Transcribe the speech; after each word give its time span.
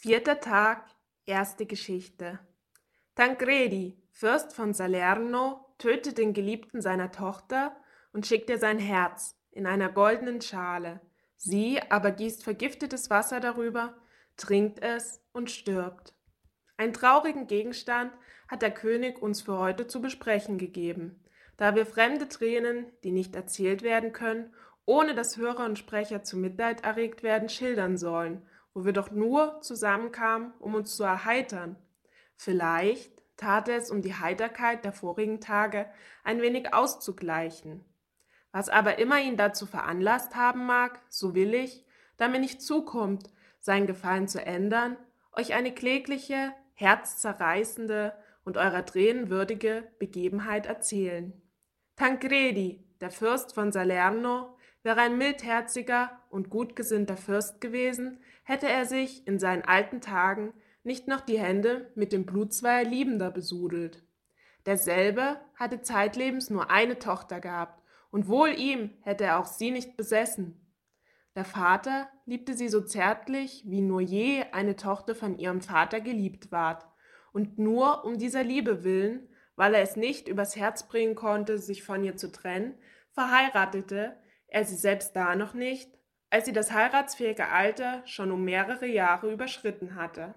Vierter 0.00 0.38
Tag, 0.38 0.84
erste 1.26 1.66
Geschichte. 1.66 2.38
Tancredi, 3.16 4.00
Fürst 4.12 4.52
von 4.52 4.72
Salerno, 4.72 5.74
tötet 5.76 6.18
den 6.18 6.34
Geliebten 6.34 6.80
seiner 6.80 7.10
Tochter 7.10 7.74
und 8.12 8.24
schickt 8.24 8.48
ihr 8.48 8.58
sein 8.58 8.78
Herz 8.78 9.34
in 9.50 9.66
einer 9.66 9.88
goldenen 9.88 10.40
Schale. 10.40 11.00
Sie 11.34 11.82
aber 11.90 12.12
gießt 12.12 12.44
vergiftetes 12.44 13.10
Wasser 13.10 13.40
darüber, 13.40 13.96
trinkt 14.36 14.80
es 14.84 15.20
und 15.32 15.50
stirbt. 15.50 16.14
Einen 16.76 16.92
traurigen 16.92 17.48
Gegenstand 17.48 18.12
hat 18.46 18.62
der 18.62 18.70
König 18.70 19.20
uns 19.20 19.42
für 19.42 19.58
heute 19.58 19.88
zu 19.88 20.00
besprechen 20.00 20.58
gegeben, 20.58 21.24
da 21.56 21.74
wir 21.74 21.86
fremde 21.86 22.28
Tränen, 22.28 22.86
die 23.02 23.10
nicht 23.10 23.34
erzählt 23.34 23.82
werden 23.82 24.12
können, 24.12 24.54
ohne 24.84 25.16
dass 25.16 25.38
Hörer 25.38 25.64
und 25.64 25.76
Sprecher 25.76 26.22
zu 26.22 26.36
Mitleid 26.36 26.84
erregt 26.84 27.24
werden, 27.24 27.48
schildern 27.48 27.96
sollen 27.96 28.46
wo 28.78 28.84
wir 28.84 28.92
doch 28.92 29.10
nur 29.10 29.60
zusammenkamen, 29.60 30.52
um 30.60 30.76
uns 30.76 30.94
zu 30.94 31.02
erheitern. 31.02 31.74
Vielleicht 32.36 33.10
tat 33.36 33.68
er 33.68 33.76
es, 33.76 33.90
um 33.90 34.02
die 34.02 34.14
Heiterkeit 34.14 34.84
der 34.84 34.92
vorigen 34.92 35.40
Tage 35.40 35.90
ein 36.22 36.40
wenig 36.40 36.72
auszugleichen. 36.72 37.84
Was 38.52 38.68
aber 38.68 39.00
immer 39.00 39.20
ihn 39.20 39.36
dazu 39.36 39.66
veranlasst 39.66 40.36
haben 40.36 40.64
mag, 40.64 41.00
so 41.08 41.34
will 41.34 41.54
ich, 41.54 41.84
da 42.18 42.28
mir 42.28 42.38
nicht 42.38 42.62
zukommt, 42.62 43.28
sein 43.58 43.88
Gefallen 43.88 44.28
zu 44.28 44.46
ändern, 44.46 44.96
euch 45.32 45.54
eine 45.54 45.74
klägliche, 45.74 46.52
herzzerreißende 46.74 48.14
und 48.44 48.58
eurer 48.58 48.86
Tränen 48.86 49.28
würdige 49.28 49.90
Begebenheit 49.98 50.66
erzählen. 50.66 51.32
Tancredi, 51.96 52.86
der 53.00 53.10
Fürst 53.10 53.54
von 53.54 53.72
Salerno, 53.72 54.56
wäre 54.82 55.00
ein 55.00 55.18
mildherziger 55.18 56.10
und 56.30 56.50
gutgesinnter 56.50 57.16
Fürst 57.16 57.60
gewesen, 57.60 58.18
hätte 58.44 58.68
er 58.68 58.84
sich 58.86 59.26
in 59.26 59.38
seinen 59.38 59.62
alten 59.62 60.00
Tagen 60.00 60.52
nicht 60.82 61.08
noch 61.08 61.20
die 61.20 61.38
Hände 61.38 61.90
mit 61.94 62.12
dem 62.12 62.24
Blut 62.24 62.54
zweier 62.54 62.84
Liebender 62.84 63.30
besudelt. 63.30 64.02
Derselbe 64.66 65.40
hatte 65.54 65.82
zeitlebens 65.82 66.50
nur 66.50 66.70
eine 66.70 66.98
Tochter 66.98 67.40
gehabt, 67.40 67.82
und 68.10 68.26
wohl 68.26 68.48
ihm 68.58 68.90
hätte 69.02 69.24
er 69.24 69.38
auch 69.38 69.44
sie 69.44 69.70
nicht 69.70 69.96
besessen. 69.96 70.64
Der 71.34 71.44
Vater 71.44 72.08
liebte 72.24 72.54
sie 72.54 72.68
so 72.68 72.80
zärtlich, 72.80 73.62
wie 73.66 73.82
nur 73.82 74.00
je 74.00 74.44
eine 74.52 74.76
Tochter 74.76 75.14
von 75.14 75.38
ihrem 75.38 75.60
Vater 75.60 76.00
geliebt 76.00 76.50
ward, 76.50 76.86
und 77.32 77.58
nur 77.58 78.04
um 78.04 78.18
dieser 78.18 78.42
Liebe 78.42 78.82
willen, 78.82 79.28
weil 79.56 79.74
er 79.74 79.82
es 79.82 79.96
nicht 79.96 80.28
übers 80.28 80.56
Herz 80.56 80.88
bringen 80.88 81.14
konnte, 81.14 81.58
sich 81.58 81.82
von 81.82 82.02
ihr 82.02 82.16
zu 82.16 82.32
trennen, 82.32 82.74
verheiratete 83.12 84.16
er 84.48 84.64
sie 84.64 84.76
selbst 84.76 85.14
da 85.14 85.36
noch 85.36 85.54
nicht, 85.54 85.90
als 86.30 86.46
sie 86.46 86.52
das 86.52 86.72
heiratsfähige 86.72 87.48
Alter 87.48 88.02
schon 88.06 88.30
um 88.30 88.44
mehrere 88.44 88.86
Jahre 88.86 89.32
überschritten 89.32 89.94
hatte. 89.94 90.34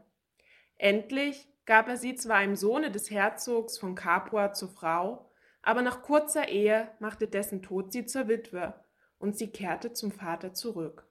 Endlich 0.77 1.49
gab 1.65 1.87
er 1.87 1.97
sie 1.97 2.15
zwar 2.15 2.37
einem 2.37 2.55
Sohne 2.55 2.91
des 2.91 3.11
Herzogs 3.11 3.77
von 3.77 3.95
Capua 3.95 4.53
zur 4.53 4.69
Frau, 4.69 5.31
aber 5.61 5.81
nach 5.81 6.01
kurzer 6.01 6.47
Ehe 6.47 6.89
machte 6.99 7.27
dessen 7.27 7.61
Tod 7.61 7.91
sie 7.91 8.05
zur 8.05 8.27
Witwe 8.27 8.73
und 9.19 9.37
sie 9.37 9.51
kehrte 9.51 9.93
zum 9.93 10.11
Vater 10.11 10.53
zurück. 10.53 11.05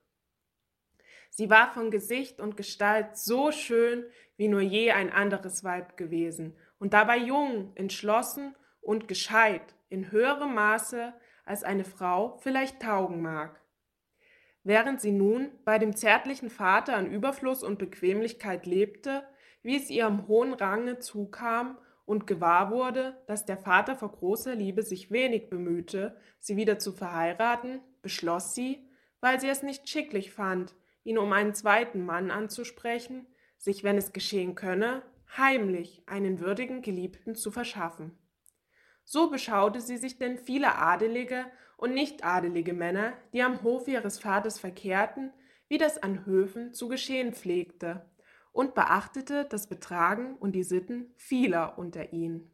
Sie 1.29 1.49
war 1.49 1.71
von 1.71 1.91
Gesicht 1.91 2.41
und 2.41 2.57
Gestalt 2.57 3.17
so 3.17 3.51
schön 3.51 4.05
wie 4.35 4.49
nur 4.49 4.59
je 4.59 4.91
ein 4.91 5.11
anderes 5.11 5.63
Weib 5.63 5.95
gewesen 5.95 6.57
und 6.77 6.93
dabei 6.93 7.17
jung, 7.17 7.71
entschlossen 7.75 8.55
und 8.81 9.07
gescheit 9.07 9.75
in 9.87 10.11
höherem 10.11 10.53
Maße, 10.53 11.13
als 11.51 11.65
eine 11.65 11.83
Frau 11.83 12.37
vielleicht 12.37 12.81
taugen 12.81 13.21
mag. 13.21 13.59
Während 14.63 15.01
sie 15.01 15.11
nun 15.11 15.51
bei 15.65 15.79
dem 15.79 15.95
zärtlichen 15.95 16.49
Vater 16.49 16.95
an 16.95 17.11
Überfluss 17.11 17.61
und 17.61 17.77
Bequemlichkeit 17.77 18.65
lebte, 18.65 19.23
wie 19.61 19.75
es 19.75 19.89
ihrem 19.89 20.27
hohen 20.29 20.53
Range 20.53 20.99
zukam 20.99 21.77
und 22.05 22.25
gewahr 22.25 22.71
wurde, 22.71 23.21
dass 23.27 23.45
der 23.45 23.57
Vater 23.57 23.97
vor 23.97 24.13
großer 24.13 24.55
Liebe 24.55 24.81
sich 24.81 25.11
wenig 25.11 25.49
bemühte, 25.49 26.15
sie 26.39 26.55
wieder 26.55 26.79
zu 26.79 26.93
verheiraten, 26.93 27.81
beschloss 28.01 28.55
sie, 28.55 28.87
weil 29.19 29.41
sie 29.41 29.49
es 29.49 29.61
nicht 29.61 29.89
schicklich 29.89 30.31
fand, 30.31 30.73
ihn 31.03 31.17
um 31.17 31.33
einen 31.33 31.53
zweiten 31.53 32.05
Mann 32.05 32.31
anzusprechen, 32.31 33.27
sich, 33.57 33.83
wenn 33.83 33.97
es 33.97 34.13
geschehen 34.13 34.55
könne, 34.55 35.03
heimlich 35.37 36.01
einen 36.05 36.39
würdigen 36.39 36.81
Geliebten 36.81 37.35
zu 37.35 37.51
verschaffen. 37.51 38.17
So 39.03 39.29
beschaute 39.29 39.81
sie 39.81 39.97
sich 39.97 40.17
denn 40.17 40.37
viele 40.37 40.75
adelige 40.75 41.45
und 41.77 41.93
nicht 41.93 42.23
adelige 42.23 42.73
Männer, 42.73 43.13
die 43.33 43.41
am 43.41 43.63
Hof 43.63 43.87
ihres 43.87 44.19
Vaters 44.19 44.59
verkehrten, 44.59 45.33
wie 45.67 45.77
das 45.77 46.01
an 46.01 46.25
Höfen 46.25 46.73
zu 46.73 46.87
geschehen 46.87 47.33
pflegte, 47.33 48.05
und 48.51 48.75
beachtete 48.75 49.45
das 49.45 49.67
Betragen 49.67 50.35
und 50.35 50.51
die 50.51 50.63
Sitten 50.63 51.13
vieler 51.15 51.77
unter 51.77 52.11
ihnen. 52.11 52.51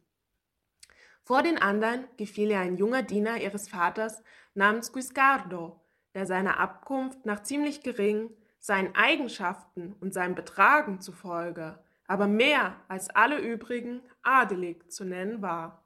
Vor 1.24 1.42
den 1.42 1.58
anderen 1.58 2.06
gefiel 2.16 2.50
ihr 2.50 2.60
ein 2.60 2.76
junger 2.76 3.02
Diener 3.02 3.36
ihres 3.38 3.68
Vaters 3.68 4.22
namens 4.54 4.92
Guiscardo, 4.92 5.80
der 6.14 6.24
seiner 6.26 6.58
Abkunft 6.58 7.26
nach 7.26 7.42
ziemlich 7.42 7.82
gering, 7.82 8.30
seinen 8.58 8.94
Eigenschaften 8.94 9.92
und 10.00 10.14
seinem 10.14 10.34
Betragen 10.34 11.00
zufolge, 11.00 11.78
aber 12.06 12.26
mehr 12.26 12.76
als 12.88 13.10
alle 13.10 13.38
übrigen 13.38 14.00
adelig 14.22 14.90
zu 14.90 15.04
nennen 15.04 15.42
war. 15.42 15.84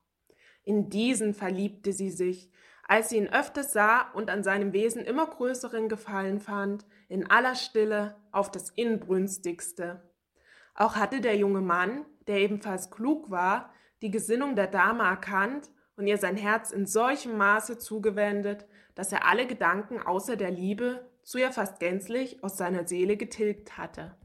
In 0.64 0.90
diesen 0.90 1.34
verliebte 1.34 1.92
sie 1.92 2.10
sich, 2.10 2.50
als 2.86 3.08
sie 3.08 3.16
ihn 3.16 3.28
öfters 3.28 3.72
sah 3.72 4.10
und 4.12 4.30
an 4.30 4.42
seinem 4.42 4.72
Wesen 4.72 5.04
immer 5.04 5.26
größeren 5.26 5.88
Gefallen 5.88 6.40
fand, 6.40 6.84
in 7.08 7.30
aller 7.30 7.54
Stille, 7.54 8.16
auf 8.32 8.50
das 8.50 8.70
inbrünstigste. 8.70 10.02
Auch 10.74 10.96
hatte 10.96 11.20
der 11.20 11.36
junge 11.36 11.60
Mann, 11.60 12.04
der 12.26 12.38
ebenfalls 12.38 12.90
klug 12.90 13.30
war, 13.30 13.72
die 14.02 14.10
Gesinnung 14.10 14.56
der 14.56 14.66
Dame 14.66 15.04
erkannt 15.04 15.70
und 15.96 16.06
ihr 16.06 16.18
sein 16.18 16.36
Herz 16.36 16.70
in 16.70 16.86
solchem 16.86 17.36
Maße 17.36 17.78
zugewendet, 17.78 18.66
dass 18.94 19.12
er 19.12 19.26
alle 19.26 19.46
Gedanken 19.46 20.00
außer 20.00 20.36
der 20.36 20.50
Liebe 20.50 21.08
zu 21.22 21.38
ihr 21.38 21.52
fast 21.52 21.78
gänzlich 21.78 22.42
aus 22.42 22.56
seiner 22.56 22.86
Seele 22.86 23.16
getilgt 23.16 23.78
hatte. 23.78 24.16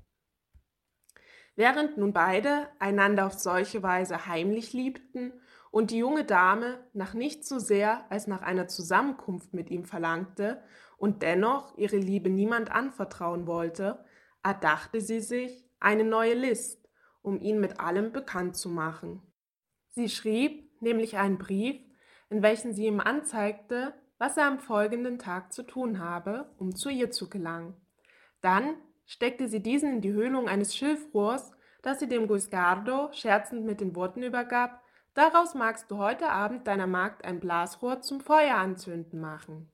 Während 1.56 1.98
nun 1.98 2.14
beide 2.14 2.68
einander 2.80 3.26
auf 3.26 3.34
solche 3.34 3.82
Weise 3.82 4.28
heimlich 4.28 4.74
liebten 4.74 5.34
und 5.72 5.92
die 5.92 5.98
junge 5.98 6.24
Dame 6.24 6.80
nach 6.94 7.14
nichts 7.14 7.50
so 7.50 7.60
sehr 7.60 8.10
als 8.12 8.28
nach 8.28 8.42
einer 8.42 8.68
Zusammenkunft 8.68 9.54
mit 9.54 9.70
ihm 9.70 9.86
verlangte 9.86 10.62
und 10.98 11.22
dennoch 11.22 11.78
ihre 11.78 11.98
Liebe 11.98 12.30
niemand 12.30 12.72
anvertrauen 12.72 13.48
wollte, 13.48 14.04
erdachte 14.44 15.02
sie 15.02 15.20
sich 15.20 15.70
eine 15.80 16.04
neue 16.04 16.34
List, 16.34 16.88
um 17.22 17.40
ihn 17.40 17.60
mit 17.60 17.80
allem 17.80 18.12
bekannt 18.12 18.56
zu 18.56 18.70
machen. 18.70 19.22
Sie 19.90 20.10
schrieb 20.10 20.82
nämlich 20.82 21.18
einen 21.18 21.38
Brief, 21.38 21.78
in 22.30 22.42
welchem 22.42 22.74
sie 22.74 22.86
ihm 22.86 23.00
anzeigte, 23.00 23.94
was 24.18 24.38
er 24.38 24.46
am 24.46 24.60
folgenden 24.60 25.20
Tag 25.20 25.54
zu 25.54 25.64
tun 25.64 26.00
habe, 26.00 26.50
um 26.58 26.76
zu 26.76 26.90
ihr 26.90 27.12
zu 27.12 27.30
gelangen. 27.30 27.76
Dann 28.42 28.76
steckte 29.06 29.48
sie 29.48 29.62
diesen 29.62 29.94
in 29.94 30.02
die 30.02 30.14
Höhlung 30.14 30.48
eines 30.48 30.76
Schilfrohrs, 30.76 31.52
das 31.82 32.00
sie 32.00 32.08
dem 32.08 32.28
Guiscardo 32.28 33.12
scherzend 33.14 33.66
mit 33.66 33.80
den 33.82 33.96
Worten 33.96 34.24
übergab, 34.24 34.82
Daraus 35.18 35.56
magst 35.56 35.90
du 35.90 35.98
heute 35.98 36.30
Abend 36.30 36.68
deiner 36.68 36.86
Magd 36.86 37.26
ein 37.26 37.40
Blasrohr 37.40 38.02
zum 38.04 38.22
Feuer 38.22 38.58
anzünden 38.58 39.20
machen. 39.20 39.68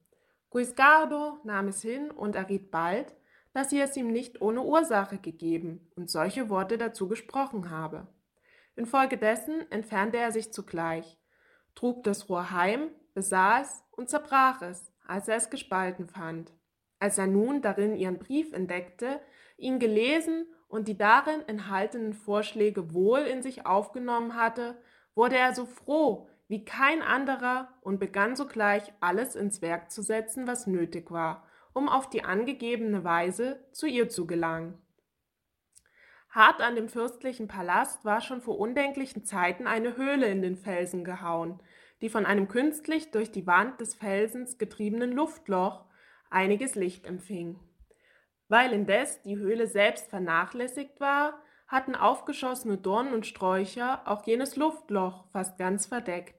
Guiscardo 0.50 1.38
nahm 1.44 1.68
es 1.68 1.82
hin 1.82 2.12
und 2.12 2.38
erriet 2.38 2.72
bald, 2.72 3.14
dass 3.52 3.70
sie 3.70 3.82
es 3.82 3.98
ihm 3.98 4.08
nicht 4.08 4.42
ohne 4.42 4.62
Ursache 4.62 5.18
gegeben 5.18 5.92
und 5.98 6.10
solche 6.10 6.50
Worte 6.50 6.78
dazu 6.78 7.10
gesprochen 7.10 7.70
habe. 7.70 8.08
Infolgedessen 8.78 9.70
entfernte 9.70 10.16
er 10.16 10.32
sich 10.32 10.54
zugleich, 10.54 11.20
trug 11.76 12.06
das 12.06 12.30
Rohr 12.30 12.52
heim, 12.52 12.88
besah 13.14 13.60
es 13.60 13.84
und 13.92 14.10
zerbrach 14.10 14.62
es, 14.62 14.94
als 15.06 15.28
er 15.28 15.36
es 15.36 15.50
gespalten 15.50 16.08
fand. 16.08 16.54
Als 17.00 17.18
er 17.18 17.28
nun 17.28 17.62
darin 17.62 17.98
ihren 17.98 18.18
Brief 18.18 18.54
entdeckte, 18.54 19.20
ihn 19.58 19.80
gelesen 19.80 20.46
und 20.70 20.88
die 20.88 20.98
darin 20.98 21.46
enthaltenen 21.50 22.14
Vorschläge 22.14 22.94
wohl 22.94 23.20
in 23.20 23.42
sich 23.42 23.66
aufgenommen 23.66 24.38
hatte, 24.38 24.78
wurde 25.16 25.38
er 25.38 25.54
so 25.54 25.66
froh 25.66 26.28
wie 26.48 26.66
kein 26.66 27.02
anderer 27.02 27.70
und 27.82 28.00
begann 28.00 28.36
sogleich 28.36 28.94
alles 29.00 29.36
ins 29.36 29.62
Werk 29.62 29.92
zu 29.92 30.02
setzen, 30.02 30.46
was 30.48 30.68
nötig 30.68 31.10
war, 31.12 31.48
um 31.74 31.90
auf 31.90 32.10
die 32.10 32.24
angegebene 32.24 33.04
Weise 33.04 33.66
zu 33.72 33.88
ihr 33.88 34.10
zu 34.10 34.28
gelangen. 34.28 34.78
Hart 36.30 36.62
an 36.62 36.76
dem 36.76 36.90
fürstlichen 36.90 37.48
Palast 37.48 38.06
war 38.06 38.20
schon 38.20 38.42
vor 38.42 38.58
undenklichen 38.58 39.24
Zeiten 39.24 39.68
eine 39.68 39.98
Höhle 39.98 40.28
in 40.28 40.42
den 40.42 40.58
Felsen 40.58 41.04
gehauen, 41.04 41.62
die 42.02 42.10
von 42.10 42.26
einem 42.26 42.48
künstlich 42.48 43.12
durch 43.12 43.32
die 43.32 43.46
Wand 43.46 43.80
des 43.80 43.94
Felsens 43.94 44.58
getriebenen 44.58 45.12
Luftloch 45.12 45.86
einiges 46.32 46.74
Licht 46.74 47.06
empfing. 47.06 47.60
Weil 48.48 48.74
indes 48.74 49.22
die 49.22 49.38
Höhle 49.38 49.68
selbst 49.68 50.10
vernachlässigt 50.10 51.00
war, 51.00 51.40
hatten 51.74 51.96
aufgeschossene 51.96 52.78
Dornen 52.78 53.16
und 53.16 53.26
Sträucher 53.26 54.04
auch 54.06 54.28
jenes 54.28 54.56
Luftloch 54.56 55.26
fast 55.32 55.58
ganz 55.58 55.88
verdeckt. 55.88 56.36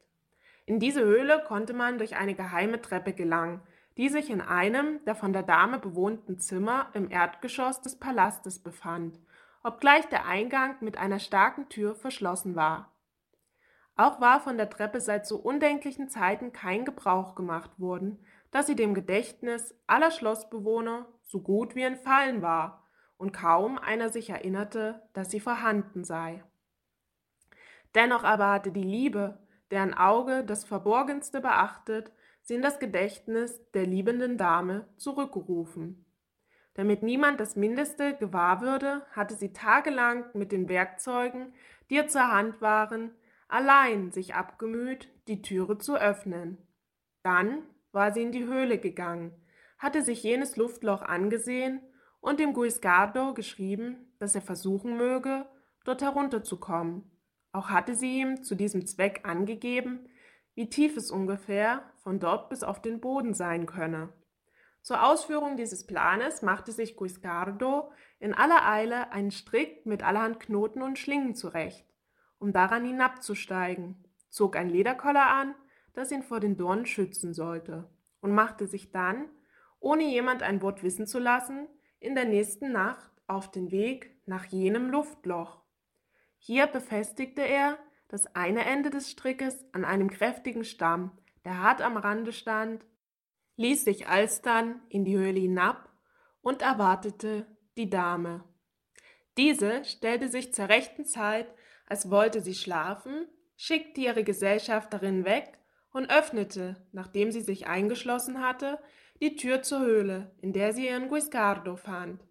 In 0.64 0.78
diese 0.78 1.04
Höhle 1.04 1.42
konnte 1.44 1.74
man 1.74 1.98
durch 1.98 2.14
eine 2.14 2.36
geheime 2.36 2.80
Treppe 2.80 3.12
gelangen, 3.12 3.60
die 3.96 4.08
sich 4.08 4.30
in 4.30 4.40
einem 4.40 5.04
der 5.06 5.16
von 5.16 5.32
der 5.32 5.42
Dame 5.42 5.80
bewohnten 5.80 6.38
Zimmer 6.38 6.86
im 6.94 7.10
Erdgeschoss 7.10 7.80
des 7.80 7.98
Palastes 7.98 8.60
befand, 8.60 9.18
obgleich 9.64 10.06
der 10.06 10.24
Eingang 10.24 10.76
mit 10.80 10.98
einer 10.98 11.18
starken 11.18 11.68
Tür 11.68 11.96
verschlossen 11.96 12.54
war. 12.54 12.92
Auch 13.96 14.20
war 14.20 14.38
von 14.38 14.56
der 14.56 14.70
Treppe 14.70 15.00
seit 15.00 15.26
so 15.26 15.36
undenklichen 15.36 16.08
Zeiten 16.08 16.52
kein 16.52 16.84
Gebrauch 16.84 17.34
gemacht 17.34 17.72
worden, 17.78 18.24
dass 18.52 18.68
sie 18.68 18.76
dem 18.76 18.94
Gedächtnis 18.94 19.74
aller 19.88 20.12
Schlossbewohner 20.12 21.06
so 21.24 21.40
gut 21.40 21.74
wie 21.74 21.82
entfallen 21.82 22.40
war 22.40 22.83
und 23.16 23.32
kaum 23.32 23.78
einer 23.78 24.08
sich 24.08 24.30
erinnerte, 24.30 25.02
dass 25.12 25.30
sie 25.30 25.40
vorhanden 25.40 26.04
sei. 26.04 26.42
Dennoch 27.94 28.24
aber 28.24 28.50
hatte 28.50 28.72
die 28.72 28.82
Liebe, 28.82 29.38
deren 29.70 29.94
Auge 29.94 30.44
das 30.44 30.64
Verborgenste 30.64 31.40
beachtet, 31.40 32.12
sie 32.42 32.54
in 32.54 32.62
das 32.62 32.78
Gedächtnis 32.78 33.60
der 33.72 33.86
liebenden 33.86 34.36
Dame 34.36 34.86
zurückgerufen. 34.96 36.04
Damit 36.74 37.02
niemand 37.02 37.38
das 37.38 37.56
Mindeste 37.56 38.14
gewahr 38.16 38.60
würde, 38.60 39.06
hatte 39.12 39.34
sie 39.34 39.52
tagelang 39.52 40.24
mit 40.34 40.50
den 40.50 40.68
Werkzeugen, 40.68 41.54
die 41.88 41.94
ihr 41.94 42.08
zur 42.08 42.30
Hand 42.32 42.60
waren, 42.60 43.12
allein 43.48 44.10
sich 44.10 44.34
abgemüht, 44.34 45.08
die 45.28 45.40
Türe 45.40 45.78
zu 45.78 45.96
öffnen. 45.96 46.58
Dann 47.22 47.62
war 47.92 48.12
sie 48.12 48.22
in 48.22 48.32
die 48.32 48.44
Höhle 48.44 48.78
gegangen, 48.78 49.32
hatte 49.78 50.02
sich 50.02 50.22
jenes 50.24 50.56
Luftloch 50.56 51.02
angesehen 51.02 51.80
und 52.24 52.40
dem 52.40 52.54
Guiscardo 52.54 53.34
geschrieben, 53.34 53.98
dass 54.18 54.34
er 54.34 54.40
versuchen 54.40 54.96
möge, 54.96 55.44
dort 55.84 56.00
herunterzukommen. 56.00 57.04
Auch 57.52 57.68
hatte 57.68 57.94
sie 57.94 58.18
ihm 58.20 58.42
zu 58.42 58.54
diesem 58.54 58.86
Zweck 58.86 59.20
angegeben, 59.24 60.08
wie 60.54 60.70
tief 60.70 60.96
es 60.96 61.10
ungefähr 61.10 61.82
von 62.02 62.20
dort 62.20 62.48
bis 62.48 62.62
auf 62.62 62.80
den 62.80 62.98
Boden 62.98 63.34
sein 63.34 63.66
könne. 63.66 64.08
Zur 64.80 65.04
Ausführung 65.04 65.58
dieses 65.58 65.86
Planes 65.86 66.40
machte 66.40 66.72
sich 66.72 66.96
Guiscardo 66.96 67.92
in 68.20 68.32
aller 68.32 68.66
Eile 68.66 69.12
einen 69.12 69.30
Strick 69.30 69.84
mit 69.84 70.02
allerhand 70.02 70.40
Knoten 70.40 70.80
und 70.80 70.98
Schlingen 70.98 71.34
zurecht, 71.34 71.86
um 72.38 72.54
daran 72.54 72.86
hinabzusteigen, 72.86 74.02
zog 74.30 74.56
ein 74.56 74.70
Lederkoller 74.70 75.26
an, 75.26 75.54
das 75.92 76.10
ihn 76.10 76.22
vor 76.22 76.40
den 76.40 76.56
Dornen 76.56 76.86
schützen 76.86 77.34
sollte, 77.34 77.90
und 78.22 78.32
machte 78.32 78.66
sich 78.66 78.92
dann, 78.92 79.28
ohne 79.78 80.04
jemand 80.04 80.42
ein 80.42 80.62
Wort 80.62 80.82
wissen 80.82 81.06
zu 81.06 81.18
lassen, 81.18 81.68
in 82.00 82.14
der 82.14 82.24
nächsten 82.24 82.72
Nacht 82.72 83.10
auf 83.26 83.50
den 83.50 83.70
Weg 83.70 84.16
nach 84.26 84.44
jenem 84.46 84.90
Luftloch. 84.90 85.60
Hier 86.38 86.66
befestigte 86.66 87.42
er 87.42 87.78
das 88.08 88.26
eine 88.34 88.64
Ende 88.64 88.90
des 88.90 89.10
Strickes 89.10 89.64
an 89.72 89.84
einem 89.84 90.10
kräftigen 90.10 90.64
Stamm, 90.64 91.10
der 91.44 91.58
hart 91.60 91.82
am 91.82 91.96
Rande 91.96 92.32
stand, 92.32 92.84
ließ 93.56 93.84
sich 93.84 94.08
alsdann 94.08 94.80
in 94.88 95.04
die 95.04 95.16
Höhle 95.16 95.40
hinab 95.40 95.88
und 96.42 96.62
erwartete 96.62 97.46
die 97.76 97.90
Dame. 97.90 98.44
Diese 99.36 99.84
stellte 99.84 100.28
sich 100.28 100.54
zur 100.54 100.68
rechten 100.68 101.04
Zeit, 101.04 101.52
als 101.86 102.10
wollte 102.10 102.40
sie 102.40 102.54
schlafen, 102.54 103.26
schickte 103.56 104.00
ihre 104.00 104.24
Gesellschafterin 104.24 105.24
weg 105.24 105.58
und 105.92 106.10
öffnete, 106.10 106.76
nachdem 106.92 107.32
sie 107.32 107.40
sich 107.40 107.66
eingeschlossen 107.66 108.40
hatte, 108.40 108.78
die 109.20 109.36
Tür 109.36 109.62
zur 109.62 109.80
Höhle, 109.80 110.34
in 110.40 110.52
der 110.52 110.72
sie 110.72 110.86
ihren 110.86 111.08
Guiscardo 111.08 111.76
fand. 111.76 112.24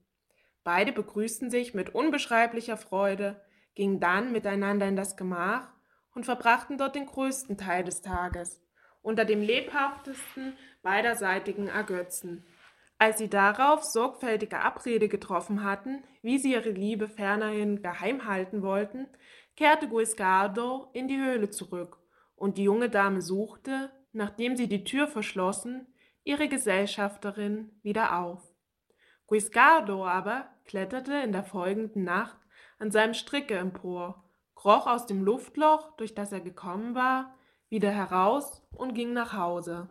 Beide 0.63 0.91
begrüßten 0.91 1.50
sich 1.50 1.74
mit 1.74 1.94
unbeschreiblicher 1.94 2.77
Freude, 2.77 3.41
gingen 3.75 4.00
dann 4.00 4.31
miteinander 4.31 4.88
in 4.88 4.95
das 4.95 5.18
Gemach 5.18 5.69
und 6.13 6.25
verbrachten 6.25 6.77
dort 6.77 6.95
den 6.95 7.06
größten 7.06 7.57
Teil 7.57 7.83
des 7.83 8.01
Tages, 8.01 8.62
unter 9.01 9.25
dem 9.25 9.41
lebhaftesten 9.41 10.56
beiderseitigen 10.81 11.68
Ergötzen. 11.68 12.45
Als 13.00 13.18
sie 13.18 13.30
darauf 13.30 13.83
sorgfältige 13.83 14.59
Abrede 14.59 15.09
getroffen 15.09 15.63
hatten, 15.63 16.03
wie 16.21 16.38
sie 16.38 16.53
ihre 16.53 16.69
Liebe 16.69 17.09
fernerhin 17.09 17.81
geheim 17.81 18.25
halten 18.25 18.62
wollten, 18.62 19.07
kehrte 19.57 19.88
Guiscardo 19.89 20.89
in 20.94 21.07
die 21.07 21.18
Höhle 21.19 21.50
zurück, 21.50 21.97
und 22.35 22.57
die 22.57 22.63
junge 22.63 22.89
Dame 22.89 23.21
suchte, 23.21 23.91
nachdem 24.13 24.56
sie 24.56 24.68
die 24.68 24.83
Tür 24.83 25.07
verschlossen, 25.07 25.93
ihre 26.24 26.48
Gesellschafterin 26.48 27.72
wieder 27.81 28.20
auf. 28.20 28.42
Guiscardo 29.28 30.06
aber 30.06 30.50
kletterte 30.66 31.14
in 31.16 31.31
der 31.31 31.44
folgenden 31.44 32.04
Nacht 32.04 32.38
an 32.80 32.92
seinem 32.92 33.14
Stricke 33.14 33.56
empor, 33.56 34.24
kroch 34.56 34.88
aus 34.88 35.06
dem 35.06 35.24
Luftloch, 35.24 35.96
durch 35.98 36.14
das 36.14 36.31
er 36.31 36.42
gekommen 36.42 36.96
war, 36.96 37.36
wieder 37.70 37.92
heraus 37.92 38.62
und 38.72 38.94
ging 38.94 39.14
nach 39.14 39.34
Hause. 39.34 39.90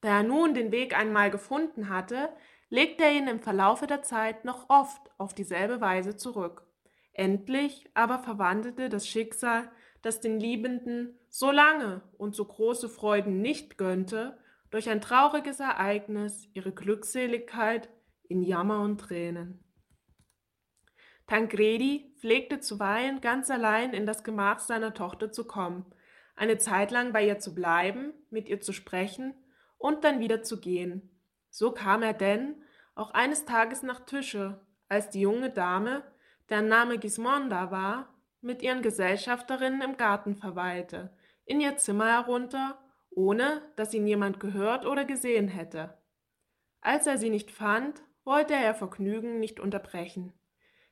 Da 0.00 0.18
er 0.18 0.22
nun 0.22 0.54
den 0.54 0.72
Weg 0.72 0.96
einmal 0.96 1.30
gefunden 1.30 1.88
hatte, 1.88 2.30
legte 2.70 3.04
er 3.04 3.12
ihn 3.12 3.28
im 3.28 3.40
Verlaufe 3.40 3.86
der 3.86 4.02
Zeit 4.02 4.44
noch 4.44 4.68
oft 4.68 5.10
auf 5.18 5.34
dieselbe 5.34 5.80
Weise 5.80 6.16
zurück. 6.16 6.66
Endlich 7.12 7.90
aber 7.94 8.20
verwandelte 8.20 8.88
das 8.88 9.08
Schicksal, 9.08 9.70
das 10.02 10.20
den 10.20 10.38
Liebenden 10.38 11.18
so 11.28 11.50
lange 11.50 12.02
und 12.16 12.36
so 12.36 12.44
große 12.44 12.88
Freuden 12.88 13.40
nicht 13.40 13.76
gönnte, 13.76 14.38
durch 14.70 14.88
ein 14.88 15.00
trauriges 15.00 15.60
Ereignis 15.60 16.48
ihre 16.52 16.72
Glückseligkeit 16.72 17.88
in 18.28 18.42
Jammer 18.42 18.80
und 18.80 19.00
Tränen. 19.00 19.64
Tancredi 21.26 22.14
pflegte 22.18 22.60
zuweilen 22.60 23.20
ganz 23.20 23.50
allein 23.50 23.92
in 23.92 24.06
das 24.06 24.24
Gemach 24.24 24.60
seiner 24.60 24.94
Tochter 24.94 25.30
zu 25.30 25.46
kommen, 25.46 25.86
eine 26.36 26.58
Zeit 26.58 26.90
lang 26.90 27.12
bei 27.12 27.26
ihr 27.26 27.38
zu 27.38 27.54
bleiben, 27.54 28.14
mit 28.30 28.48
ihr 28.48 28.60
zu 28.60 28.72
sprechen 28.72 29.34
und 29.76 30.04
dann 30.04 30.20
wieder 30.20 30.42
zu 30.42 30.60
gehen. 30.60 31.10
So 31.50 31.72
kam 31.72 32.02
er 32.02 32.14
denn 32.14 32.62
auch 32.94 33.10
eines 33.12 33.44
Tages 33.44 33.82
nach 33.82 34.00
Tische, 34.06 34.60
als 34.88 35.10
die 35.10 35.20
junge 35.20 35.50
Dame, 35.50 36.02
deren 36.48 36.68
Name 36.68 36.98
Gismonda 36.98 37.70
war, 37.70 38.14
mit 38.40 38.62
ihren 38.62 38.82
Gesellschafterinnen 38.82 39.82
im 39.82 39.96
Garten 39.96 40.36
verweilte, 40.36 41.14
in 41.44 41.60
ihr 41.60 41.76
Zimmer 41.76 42.06
herunter, 42.06 42.78
ohne 43.18 43.62
dass 43.74 43.92
ihn 43.94 44.06
jemand 44.06 44.38
gehört 44.38 44.86
oder 44.86 45.04
gesehen 45.04 45.48
hätte. 45.48 45.98
Als 46.80 47.08
er 47.08 47.18
sie 47.18 47.30
nicht 47.30 47.50
fand, 47.50 48.00
wollte 48.22 48.54
er 48.54 48.68
ihr 48.68 48.74
Vergnügen 48.74 49.40
nicht 49.40 49.58
unterbrechen. 49.58 50.32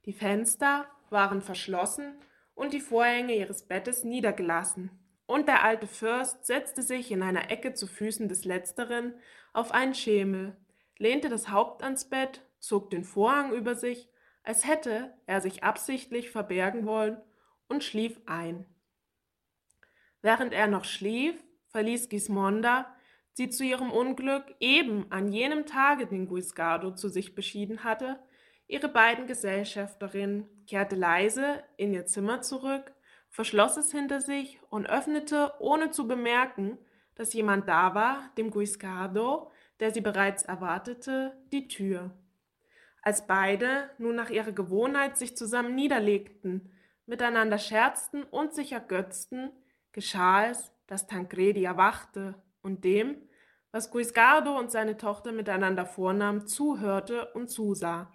Die 0.07 0.13
Fenster 0.13 0.89
waren 1.09 1.41
verschlossen 1.41 2.19
und 2.55 2.73
die 2.73 2.81
Vorhänge 2.81 3.37
ihres 3.37 3.69
Bettes 3.69 4.03
niedergelassen, 4.03 4.91
und 5.27 5.47
der 5.47 5.63
alte 5.63 5.87
Fürst 5.87 6.45
setzte 6.47 6.83
sich 6.83 7.13
in 7.13 7.23
einer 7.23 7.51
Ecke 7.53 7.75
zu 7.75 7.87
Füßen 7.87 8.29
des 8.29 8.45
Letzteren 8.45 9.15
auf 9.53 9.71
einen 9.71 9.95
Schemel, 9.95 10.57
lehnte 10.99 11.29
das 11.29 11.51
Haupt 11.51 11.85
ans 11.85 12.09
Bett, 12.09 12.43
zog 12.59 12.91
den 12.91 13.05
Vorhang 13.05 13.53
über 13.53 13.77
sich, 13.77 14.09
als 14.43 14.67
hätte 14.67 15.15
er 15.27 15.41
sich 15.41 15.63
absichtlich 15.63 16.31
verbergen 16.33 16.87
wollen, 16.87 17.21
und 17.69 17.85
schlief 17.85 18.21
ein. 18.27 18.67
Während 20.23 20.53
er 20.53 20.67
noch 20.67 20.85
schlief, 20.85 21.46
verließ 21.77 22.09
Gismonda, 22.09 22.87
die 23.37 23.51
zu 23.51 23.63
ihrem 23.63 23.93
Unglück 23.93 24.55
eben 24.61 25.13
an 25.13 25.31
jenem 25.31 25.67
Tage 25.67 26.07
den 26.07 26.27
Guiscardo 26.27 26.95
zu 26.95 27.11
sich 27.11 27.35
beschieden 27.35 27.85
hatte, 27.85 28.19
Ihre 28.69 28.89
beiden 28.89 29.27
Gesellschafterinnen 29.27 30.49
kehrte 30.67 30.97
leise 30.97 31.63
in 31.77 31.93
ihr 31.93 32.07
Zimmer 32.07 32.41
zurück, 32.41 32.93
verschloss 33.29 33.77
es 33.77 33.93
hinter 33.93 34.21
sich 34.21 34.59
und 34.71 34.89
öffnete, 34.89 35.53
ohne 35.61 35.91
zu 35.91 36.09
bemerken, 36.09 36.79
dass 37.15 37.33
jemand 37.33 37.69
da 37.69 37.95
war, 37.95 38.31
dem 38.37 38.51
Guiscardo, 38.51 39.53
der 39.79 39.93
sie 39.93 40.01
bereits 40.01 40.43
erwartete, 40.43 41.37
die 41.53 41.69
Tür. 41.69 42.11
Als 43.03 43.27
beide 43.27 43.91
nun 43.99 44.17
nach 44.17 44.31
ihrer 44.31 44.53
Gewohnheit 44.53 45.17
sich 45.17 45.37
zusammen 45.37 45.77
niederlegten, 45.77 46.73
miteinander 47.07 47.59
scherzten 47.59 48.25
und 48.25 48.53
sich 48.53 48.73
ergötzten, 48.73 49.53
geschah 49.93 50.49
es, 50.49 50.73
dass 50.87 51.07
Tancredi 51.07 51.65
erwachte 51.65 52.35
und 52.63 52.85
dem, 52.85 53.17
was 53.73 53.91
Guiscardo 53.91 54.59
und 54.59 54.71
seine 54.71 54.97
Tochter 54.97 55.33
miteinander 55.33 55.87
vornahmen, 55.87 56.47
zuhörte 56.47 57.33
und 57.35 57.49
zusah. 57.49 58.11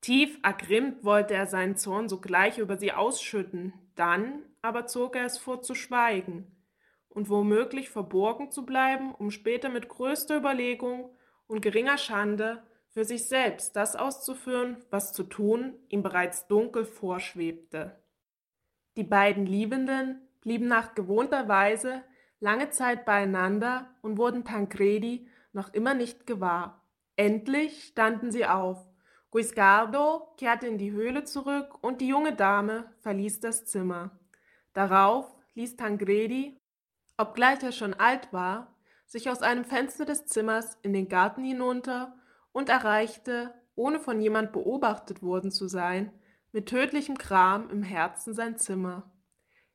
Tief 0.00 0.38
ergrimmt 0.42 1.02
wollte 1.02 1.34
er 1.34 1.46
seinen 1.46 1.76
Zorn 1.76 2.08
sogleich 2.08 2.58
über 2.58 2.76
sie 2.76 2.92
ausschütten, 2.92 3.72
dann 3.94 4.42
aber 4.60 4.86
zog 4.86 5.16
er 5.16 5.24
es 5.24 5.38
vor 5.38 5.62
zu 5.62 5.74
schweigen 5.74 6.54
und 7.08 7.28
womöglich 7.30 7.90
verborgen 7.90 8.50
zu 8.50 8.66
bleiben, 8.66 9.14
um 9.14 9.30
später 9.30 9.68
mit 9.68 9.88
größter 9.88 10.36
Überlegung 10.36 11.10
und 11.46 11.62
geringer 11.62 11.96
Schande 11.96 12.62
für 12.88 13.04
sich 13.04 13.26
selbst 13.26 13.76
das 13.76 13.96
auszuführen, 13.96 14.84
was 14.90 15.12
zu 15.12 15.24
tun 15.24 15.74
ihm 15.88 16.02
bereits 16.02 16.46
dunkel 16.46 16.84
vorschwebte. 16.84 18.00
Die 18.96 19.04
beiden 19.04 19.46
Liebenden 19.46 20.23
blieben 20.44 20.68
nach 20.68 20.94
gewohnter 20.94 21.48
Weise 21.48 22.04
lange 22.38 22.70
Zeit 22.70 23.04
beieinander 23.04 23.88
und 24.02 24.18
wurden 24.18 24.44
Tancredi 24.44 25.28
noch 25.52 25.72
immer 25.72 25.94
nicht 25.94 26.26
gewahr. 26.26 26.82
Endlich 27.16 27.84
standen 27.84 28.30
sie 28.30 28.46
auf, 28.46 28.86
Guiscardo 29.34 30.32
kehrte 30.36 30.68
in 30.68 30.78
die 30.78 30.92
Höhle 30.92 31.24
zurück 31.24 31.82
und 31.82 32.00
die 32.00 32.06
junge 32.06 32.36
Dame 32.36 32.92
verließ 33.00 33.40
das 33.40 33.64
Zimmer. 33.64 34.16
Darauf 34.74 35.34
ließ 35.54 35.74
Tancredi, 35.74 36.56
obgleich 37.16 37.60
er 37.64 37.72
schon 37.72 37.94
alt 37.94 38.32
war, 38.32 38.76
sich 39.06 39.28
aus 39.28 39.42
einem 39.42 39.64
Fenster 39.64 40.04
des 40.04 40.26
Zimmers 40.26 40.78
in 40.82 40.92
den 40.92 41.08
Garten 41.08 41.42
hinunter 41.42 42.16
und 42.52 42.68
erreichte, 42.68 43.52
ohne 43.74 43.98
von 43.98 44.20
jemand 44.20 44.52
beobachtet 44.52 45.20
worden 45.20 45.50
zu 45.50 45.66
sein, 45.66 46.12
mit 46.52 46.66
tödlichem 46.68 47.18
Kram 47.18 47.70
im 47.70 47.82
Herzen 47.82 48.34
sein 48.34 48.56
Zimmer. 48.56 49.10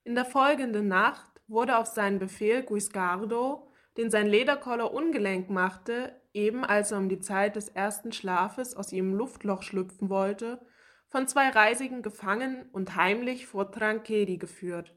In 0.04 0.16
der 0.16 0.26
folgenden 0.26 0.88
Nacht 0.88 1.42
wurde 1.48 1.78
auf 1.78 1.88
seinen 1.88 2.20
Befehl 2.20 2.64
Guiscardo, 2.64 3.72
den 3.98 4.10
sein 4.10 4.28
Lederkoller 4.28 4.94
ungelenk 4.94 5.50
machte, 5.50 6.20
eben 6.34 6.64
als 6.64 6.92
er 6.92 7.00
um 7.00 7.10
die 7.10 7.20
Zeit 7.20 7.56
des 7.56 7.70
ersten 7.70 8.12
Schlafes 8.12 8.76
aus 8.76 8.92
ihrem 8.92 9.14
Luftloch 9.14 9.64
schlüpfen 9.64 10.10
wollte, 10.10 10.66
von 11.10 11.28
zwei 11.28 11.50
Reisigen 11.50 12.02
gefangen 12.02 12.70
und 12.72 12.96
heimlich 12.96 13.48
vor 13.48 13.72
Tranchedi 13.72 14.38
geführt. 14.38 14.96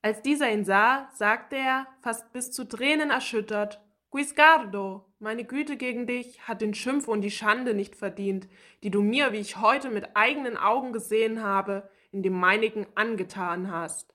Als 0.00 0.22
dieser 0.22 0.50
ihn 0.52 0.64
sah, 0.64 1.10
sagte 1.14 1.56
er, 1.56 1.86
fast 2.02 2.32
bis 2.32 2.52
zu 2.52 2.64
Tränen 2.64 3.10
erschüttert, 3.10 3.82
Guiscardo, 4.10 5.12
meine 5.18 5.44
Güte 5.44 5.76
gegen 5.76 6.06
dich 6.06 6.46
hat 6.46 6.62
den 6.62 6.72
Schimpf 6.72 7.08
und 7.08 7.22
die 7.22 7.30
Schande 7.30 7.74
nicht 7.74 7.96
verdient, 7.96 8.48
die 8.82 8.90
du 8.90 9.02
mir, 9.02 9.32
wie 9.32 9.38
ich 9.38 9.60
heute 9.60 9.90
mit 9.90 10.16
eigenen 10.16 10.56
Augen 10.56 10.92
gesehen 10.92 11.42
habe, 11.42 11.90
in 12.12 12.22
dem 12.22 12.34
meinigen 12.34 12.86
angetan 12.94 13.70
hast. 13.70 14.14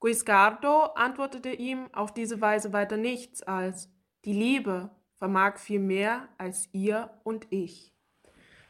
Guiscardo 0.00 0.84
antwortete 0.94 1.50
ihm 1.50 1.88
auf 1.92 2.14
diese 2.14 2.40
Weise 2.40 2.72
weiter 2.72 2.96
nichts 2.96 3.42
als 3.42 3.90
die 4.24 4.32
Liebe 4.32 4.90
vermag 5.18 5.58
viel 5.58 5.80
mehr 5.80 6.28
als 6.38 6.68
ihr 6.72 7.10
und 7.24 7.46
ich. 7.50 7.92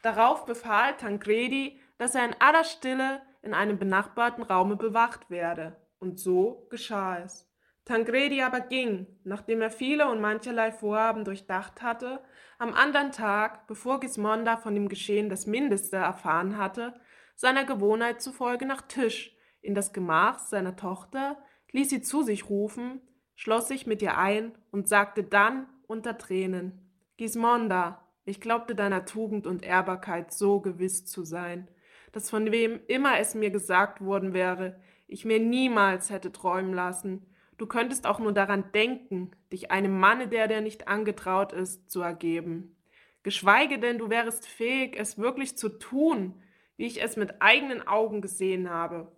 Darauf 0.01 0.45
befahl 0.45 0.95
Tancredi, 0.97 1.79
dass 1.97 2.15
er 2.15 2.25
in 2.25 2.35
aller 2.39 2.63
Stille 2.63 3.21
in 3.41 3.53
einem 3.53 3.77
benachbarten 3.77 4.43
Raume 4.43 4.75
bewacht 4.75 5.29
werde, 5.29 5.77
und 5.99 6.19
so 6.19 6.67
geschah 6.69 7.19
es. 7.19 7.49
Tancredi 7.85 8.41
aber 8.41 8.61
ging, 8.61 9.07
nachdem 9.23 9.61
er 9.61 9.71
viele 9.71 10.09
und 10.09 10.21
mancherlei 10.21 10.71
Vorhaben 10.71 11.25
durchdacht 11.25 11.81
hatte, 11.81 12.21
am 12.59 12.73
andern 12.73 13.11
Tag, 13.11 13.67
bevor 13.67 13.99
Gismonda 13.99 14.57
von 14.57 14.75
dem 14.75 14.89
Geschehen 14.89 15.29
das 15.29 15.47
Mindeste 15.47 15.97
erfahren 15.97 16.57
hatte, 16.57 16.99
seiner 17.39 17.63
Gewohnheit 17.63 18.21
zufolge 18.21 18.65
nach 18.65 18.81
Tisch, 18.81 19.33
in 19.61 19.73
das 19.73 19.93
Gemach 19.93 20.39
seiner 20.39 20.75
Tochter, 20.75 21.37
ließ 21.71 21.89
sie 21.89 22.01
zu 22.01 22.21
sich 22.21 22.49
rufen, 22.49 22.99
schloss 23.33 23.69
sich 23.69 23.87
mit 23.87 24.01
ihr 24.01 24.17
ein 24.17 24.51
und 24.71 24.89
sagte 24.89 25.23
dann 25.23 25.69
unter 25.87 26.17
Tränen, 26.17 26.91
Gismonda, 27.15 28.05
ich 28.25 28.41
glaubte 28.41 28.75
deiner 28.75 29.05
Tugend 29.05 29.47
und 29.47 29.63
Ehrbarkeit 29.63 30.33
so 30.33 30.59
gewiss 30.59 31.05
zu 31.05 31.23
sein, 31.23 31.69
dass 32.11 32.29
von 32.29 32.51
wem 32.51 32.81
immer 32.87 33.19
es 33.19 33.35
mir 33.35 33.51
gesagt 33.51 34.03
worden 34.03 34.33
wäre, 34.33 34.77
ich 35.07 35.23
mir 35.23 35.39
niemals 35.39 36.09
hätte 36.09 36.33
träumen 36.33 36.73
lassen, 36.73 37.25
du 37.57 37.67
könntest 37.67 38.05
auch 38.05 38.19
nur 38.19 38.33
daran 38.33 38.73
denken, 38.73 39.31
dich 39.53 39.71
einem 39.71 39.97
Manne, 39.97 40.27
der 40.27 40.49
dir 40.49 40.59
nicht 40.59 40.89
angetraut 40.89 41.53
ist, 41.53 41.89
zu 41.89 42.01
ergeben. 42.01 42.75
Geschweige 43.23 43.79
denn, 43.79 43.97
du 43.97 44.09
wärest 44.09 44.45
fähig, 44.45 44.99
es 44.99 45.17
wirklich 45.17 45.57
zu 45.57 45.69
tun, 45.69 46.33
wie 46.79 46.85
ich 46.85 47.03
es 47.03 47.17
mit 47.17 47.41
eigenen 47.41 47.85
Augen 47.85 48.21
gesehen 48.21 48.69
habe. 48.69 49.11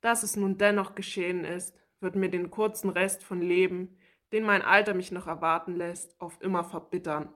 Dass 0.00 0.22
es 0.22 0.36
nun 0.36 0.58
dennoch 0.58 0.94
geschehen 0.94 1.44
ist, 1.44 1.76
wird 1.98 2.14
mir 2.14 2.30
den 2.30 2.52
kurzen 2.52 2.88
Rest 2.88 3.24
von 3.24 3.42
Leben, 3.42 3.98
den 4.30 4.44
mein 4.44 4.62
Alter 4.62 4.94
mich 4.94 5.10
noch 5.10 5.26
erwarten 5.26 5.74
lässt, 5.74 6.20
auf 6.20 6.40
immer 6.40 6.62
verbittern. 6.62 7.34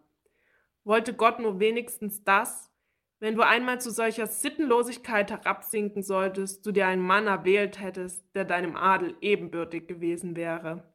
Wollte 0.84 1.12
Gott 1.12 1.40
nur 1.40 1.58
wenigstens 1.58 2.22
das, 2.22 2.72
wenn 3.18 3.34
du 3.34 3.44
einmal 3.44 3.80
zu 3.80 3.90
solcher 3.90 4.28
Sittenlosigkeit 4.28 5.32
herabsinken 5.32 6.04
solltest, 6.04 6.64
du 6.64 6.70
dir 6.70 6.86
einen 6.86 7.02
Mann 7.02 7.26
erwählt 7.26 7.80
hättest, 7.80 8.32
der 8.36 8.44
deinem 8.44 8.76
Adel 8.76 9.16
ebenbürtig 9.20 9.88
gewesen 9.88 10.36
wäre. 10.36 10.88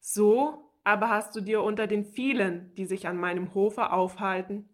So 0.00 0.72
aber 0.84 1.10
hast 1.10 1.36
du 1.36 1.42
dir 1.42 1.62
unter 1.62 1.86
den 1.86 2.06
vielen, 2.06 2.74
die 2.76 2.86
sich 2.86 3.08
an 3.08 3.18
meinem 3.18 3.52
Hofe 3.52 3.92
aufhalten, 3.92 4.70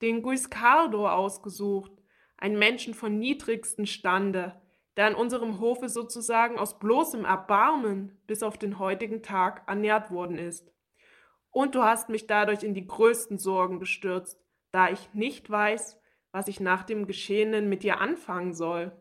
den 0.00 0.22
Guiscardo 0.22 1.10
ausgesucht, 1.10 1.92
einen 2.36 2.58
Menschen 2.58 2.94
von 2.94 3.18
niedrigstem 3.18 3.86
Stande, 3.86 4.60
der 4.96 5.06
an 5.06 5.14
unserem 5.14 5.60
Hofe 5.60 5.88
sozusagen 5.88 6.58
aus 6.58 6.78
bloßem 6.78 7.24
Erbarmen 7.24 8.18
bis 8.26 8.42
auf 8.42 8.58
den 8.58 8.78
heutigen 8.78 9.22
Tag 9.22 9.62
ernährt 9.66 10.10
worden 10.10 10.38
ist. 10.38 10.72
Und 11.50 11.74
du 11.74 11.82
hast 11.82 12.08
mich 12.08 12.26
dadurch 12.26 12.62
in 12.62 12.74
die 12.74 12.86
größten 12.86 13.38
Sorgen 13.38 13.80
gestürzt, 13.80 14.38
da 14.72 14.90
ich 14.90 15.12
nicht 15.14 15.48
weiß, 15.48 15.98
was 16.32 16.48
ich 16.48 16.60
nach 16.60 16.84
dem 16.84 17.06
Geschehenen 17.06 17.68
mit 17.68 17.82
dir 17.82 18.00
anfangen 18.00 18.52
soll. 18.52 18.92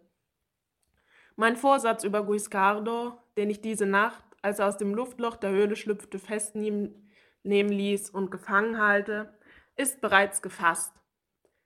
Mein 1.36 1.58
Vorsatz 1.58 2.06
über 2.06 2.24
Guiscardo, 2.24 3.18
den 3.36 3.50
ich 3.50 3.60
diese 3.60 3.86
Nacht, 3.86 4.24
als 4.42 4.60
er 4.60 4.68
aus 4.68 4.78
dem 4.78 4.94
Luftloch 4.94 5.36
der 5.36 5.50
Höhle 5.50 5.76
schlüpfte, 5.76 6.18
festnehmen 6.18 7.10
ließ 7.44 8.10
und 8.12 8.32
gefangen 8.32 8.82
halte, 8.82 9.38
ist 9.76 10.00
bereits 10.00 10.42
gefasst. 10.42 10.94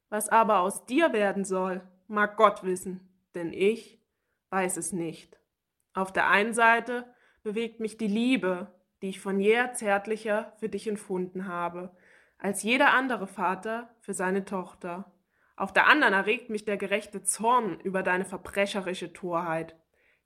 Was 0.09 0.27
aber 0.27 0.59
aus 0.59 0.85
dir 0.85 1.13
werden 1.13 1.45
soll, 1.45 1.81
mag 2.07 2.35
Gott 2.35 2.63
wissen, 2.63 3.07
denn 3.35 3.53
ich 3.53 4.01
weiß 4.49 4.77
es 4.77 4.91
nicht. 4.91 5.39
Auf 5.93 6.11
der 6.11 6.27
einen 6.27 6.53
Seite 6.53 7.05
bewegt 7.43 7.79
mich 7.79 7.97
die 7.97 8.07
Liebe, 8.07 8.73
die 9.01 9.09
ich 9.09 9.19
von 9.19 9.39
jeher 9.39 9.73
zärtlicher 9.73 10.53
für 10.59 10.67
dich 10.67 10.87
empfunden 10.87 11.47
habe, 11.47 11.95
als 12.39 12.63
jeder 12.63 12.93
andere 12.93 13.27
Vater 13.27 13.93
für 14.01 14.13
seine 14.13 14.45
Tochter. 14.45 15.11
Auf 15.55 15.73
der 15.73 15.87
anderen 15.87 16.13
erregt 16.13 16.49
mich 16.49 16.65
der 16.65 16.77
gerechte 16.77 17.21
Zorn 17.21 17.79
über 17.81 18.01
deine 18.01 18.25
verbrecherische 18.25 19.13
Torheit. 19.13 19.75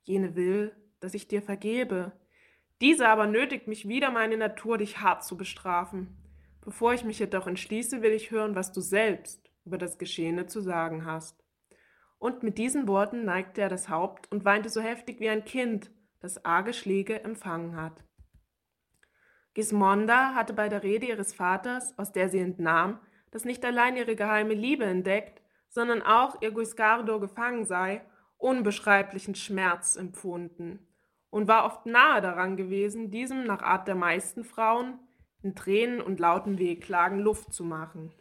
Jene 0.03 0.35
will, 0.35 0.75
dass 0.99 1.13
ich 1.13 1.27
dir 1.27 1.41
vergebe. 1.41 2.13
Diese 2.81 3.09
aber 3.09 3.27
nötigt 3.27 3.67
mich 3.67 3.87
wieder 3.87 4.11
meine 4.11 4.37
Natur, 4.37 4.77
dich 4.77 5.01
hart 5.01 5.23
zu 5.25 5.35
bestrafen. 5.35 6.17
Bevor 6.61 6.93
ich 6.93 7.03
mich 7.03 7.19
jedoch 7.19 7.47
entschließe, 7.47 8.01
will 8.01 8.11
ich 8.11 8.31
hören, 8.31 8.55
was 8.55 8.71
du 8.71 8.79
selbst 8.79 9.42
über 9.65 9.77
das 9.77 9.98
Geschehene 9.98 10.48
zu 10.48 10.62
sagen 10.62 11.05
hast. 11.05 11.43
Und 12.17 12.43
mit 12.43 12.58
diesen 12.58 12.88
Worten 12.88 13.25
neigte 13.25 13.62
er 13.62 13.70
das 13.70 13.89
Haupt 13.89 14.32
und 14.32 14.46
weinte 14.46 14.70
so 14.70 14.82
heftig 14.82 15.20
wie 15.20 15.29
ein 15.29 15.46
Kind, 15.46 15.91
das 16.20 16.46
arge 16.46 16.74
Schläge 16.74 17.22
empfangen 17.24 17.75
hat. 17.75 18.03
Gismonda 19.53 20.34
hatte 20.34 20.53
bei 20.53 20.70
der 20.70 20.84
Rede 20.84 21.05
ihres 21.05 21.34
Vaters, 21.34 21.98
aus 22.00 22.12
der 22.12 22.29
sie 22.29 22.39
entnahm, 22.39 23.00
dass 23.32 23.46
nicht 23.46 23.63
allein 23.65 23.98
ihre 23.98 24.15
geheime 24.15 24.53
Liebe 24.53 24.86
entdeckt, 24.86 25.41
sondern 25.70 26.01
auch 26.01 26.41
ihr 26.41 26.51
Guiscardo 26.51 27.20
gefangen 27.20 27.65
sei, 27.65 28.01
unbeschreiblichen 28.38 29.36
Schmerz 29.36 29.96
empfunden 29.96 30.88
und 31.29 31.48
war 31.48 31.65
oft 31.65 31.86
nahe 31.86 32.22
daran 32.22 32.58
gewesen, 32.58 33.10
diesem 33.10 33.46
nach 33.46 33.62
Art 33.62 33.88
der 33.88 33.96
meisten 33.96 34.43
Frauen 34.43 35.00
in 35.41 35.55
Tränen 35.55 36.00
und 36.00 36.20
lauten 36.20 36.60
Wehklagen 36.60 37.20
Luft 37.20 37.53
zu 37.53 37.63
machen. 37.63 38.13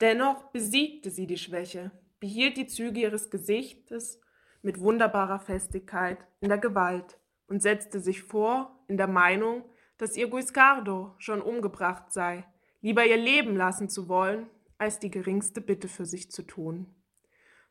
Dennoch 0.00 0.44
besiegte 0.52 1.10
sie 1.10 1.26
die 1.26 1.38
Schwäche, 1.38 1.90
behielt 2.20 2.56
die 2.56 2.66
Züge 2.66 3.00
ihres 3.00 3.30
Gesichtes 3.30 4.20
mit 4.62 4.80
wunderbarer 4.80 5.40
Festigkeit 5.40 6.18
in 6.40 6.48
der 6.48 6.58
Gewalt 6.58 7.18
und 7.48 7.62
setzte 7.62 8.00
sich 8.00 8.22
vor, 8.22 8.84
in 8.86 8.96
der 8.96 9.08
Meinung, 9.08 9.64
dass 9.96 10.16
ihr 10.16 10.28
Guiscardo 10.28 11.14
schon 11.18 11.42
umgebracht 11.42 12.12
sei, 12.12 12.46
lieber 12.80 13.04
ihr 13.04 13.16
Leben 13.16 13.56
lassen 13.56 13.88
zu 13.88 14.08
wollen, 14.08 14.48
als 14.78 15.00
die 15.00 15.10
geringste 15.10 15.60
Bitte 15.60 15.88
für 15.88 16.06
sich 16.06 16.30
zu 16.30 16.42
tun. 16.42 16.94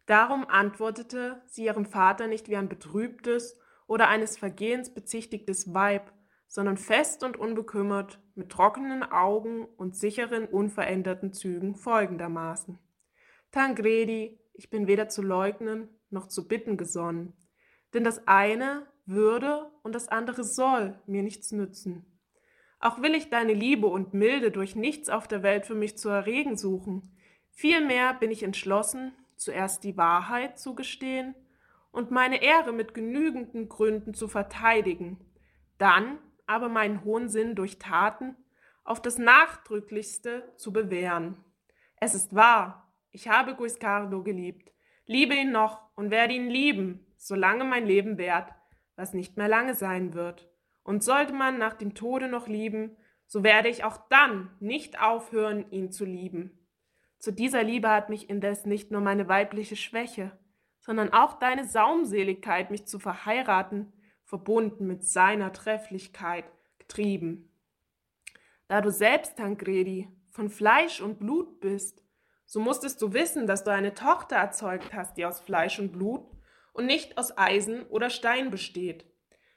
Darum 0.06 0.46
antwortete 0.48 1.42
sie 1.46 1.66
ihrem 1.66 1.86
Vater 1.86 2.28
nicht 2.28 2.50
wie 2.50 2.58
ein 2.58 2.70
betrübtes 2.70 3.58
oder 3.88 4.10
eines 4.10 4.38
Vergehens 4.38 4.94
bezichtigtes 4.94 5.74
Weib, 5.74 6.12
sondern 6.48 6.78
fest 6.78 7.24
und 7.24 7.38
unbekümmert, 7.38 8.20
mit 8.38 8.50
trockenen 8.50 9.04
Augen 9.04 9.66
und 9.66 9.96
sicheren, 9.96 10.46
unveränderten 10.46 11.34
Zügen 11.34 11.76
folgendermaßen. 11.76 12.80
Tangredi, 13.52 14.40
ich 14.54 14.70
bin 14.70 14.88
weder 14.88 15.10
zu 15.10 15.22
leugnen 15.22 15.90
noch 16.10 16.28
zu 16.28 16.48
bitten 16.48 16.78
gesonnen, 16.78 17.34
denn 17.94 18.04
das 18.04 18.28
eine 18.28 18.88
würde 19.06 19.72
und 19.84 19.94
das 19.94 20.08
andere 20.08 20.44
soll 20.44 21.00
mir 21.06 21.24
nichts 21.24 21.52
nützen. 21.52 22.06
Auch 22.80 23.02
will 23.02 23.16
ich 23.16 23.30
deine 23.30 23.54
Liebe 23.54 23.88
und 23.88 24.14
Milde 24.14 24.52
durch 24.52 24.76
nichts 24.76 25.10
auf 25.10 25.28
der 25.28 25.44
Welt 25.44 25.66
für 25.66 25.76
mich 25.76 25.98
zu 25.98 26.10
erregen 26.10 26.58
suchen. 26.58 27.18
Vielmehr 27.52 28.14
bin 28.14 28.30
ich 28.30 28.44
entschlossen, 28.44 29.14
zuerst 29.36 29.84
die 29.84 29.98
Wahrheit 29.98 30.60
zu 30.60 30.76
gestehen 30.76 31.36
und 31.92 32.12
meine 32.12 32.44
Ehre 32.44 32.74
mit 32.74 32.94
genügenden 32.94 33.70
Gründen 33.70 34.14
zu 34.14 34.28
verteidigen, 34.28 35.20
dann 35.78 36.20
aber 36.48 36.70
meinen 36.70 37.04
hohen 37.04 37.30
Sinn 37.30 37.56
durch 37.56 37.78
Taten 37.78 38.36
auf 38.84 39.02
das 39.02 39.18
Nachdrücklichste 39.18 40.52
zu 40.56 40.74
bewähren. 40.74 41.38
Es 41.98 42.16
ist 42.16 42.34
wahr, 42.34 42.92
ich 43.12 43.28
habe 43.28 43.56
Guiscardo 43.56 44.24
geliebt, 44.24 44.72
liebe 45.06 45.36
ihn 45.36 45.52
noch 45.52 45.82
und 45.96 46.10
werde 46.10 46.34
ihn 46.34 46.50
lieben, 46.50 47.06
solange 47.18 47.64
mein 47.64 47.86
Leben 47.86 48.18
währt, 48.18 48.52
was 48.96 49.14
nicht 49.14 49.38
mehr 49.38 49.48
lange 49.48 49.76
sein 49.76 50.14
wird. 50.14 50.50
Und 50.84 51.04
sollte 51.04 51.34
man 51.34 51.58
nach 51.58 51.74
dem 51.74 51.96
Tode 51.96 52.30
noch 52.30 52.48
lieben, 52.48 52.96
so 53.26 53.44
werde 53.44 53.68
ich 53.68 53.84
auch 53.84 53.98
dann 54.10 54.52
nicht 54.60 55.02
aufhören, 55.02 55.70
ihn 55.70 55.92
zu 55.92 56.06
lieben. 56.06 56.58
Zu 57.20 57.32
dieser 57.32 57.64
Liebe 57.64 57.90
hat 57.90 58.10
mich 58.10 58.30
indes 58.30 58.66
nicht 58.66 58.92
nur 58.92 59.02
meine 59.02 59.28
weibliche 59.28 59.76
Schwäche, 59.76 60.32
sondern 60.80 61.12
auch 61.12 61.40
deine 61.40 61.66
Saumseligkeit, 61.66 62.72
mich 62.72 62.86
zu 62.86 63.00
verheiraten, 63.00 63.92
verbunden 64.28 64.88
mit 64.88 65.06
seiner 65.06 65.54
Trefflichkeit, 65.54 66.44
getrieben. 66.78 67.50
Da 68.68 68.82
du 68.82 68.92
selbst, 68.92 69.38
Tancredi, 69.38 70.10
von 70.30 70.50
Fleisch 70.50 71.02
und 71.02 71.18
Blut 71.18 71.62
bist, 71.62 72.04
so 72.46 72.60
musstest 72.60 73.02
du 73.02 73.14
wissen, 73.14 73.48
dass 73.48 73.64
du 73.64 73.72
eine 73.72 73.94
Tochter 73.94 74.36
erzeugt 74.36 74.94
hast, 74.94 75.16
die 75.16 75.26
aus 75.26 75.40
Fleisch 75.40 75.80
und 75.80 75.94
Blut 75.94 76.30
und 76.74 76.86
nicht 76.86 77.18
aus 77.18 77.38
Eisen 77.38 77.84
oder 77.88 78.10
Stein 78.10 78.52
besteht. 78.52 79.06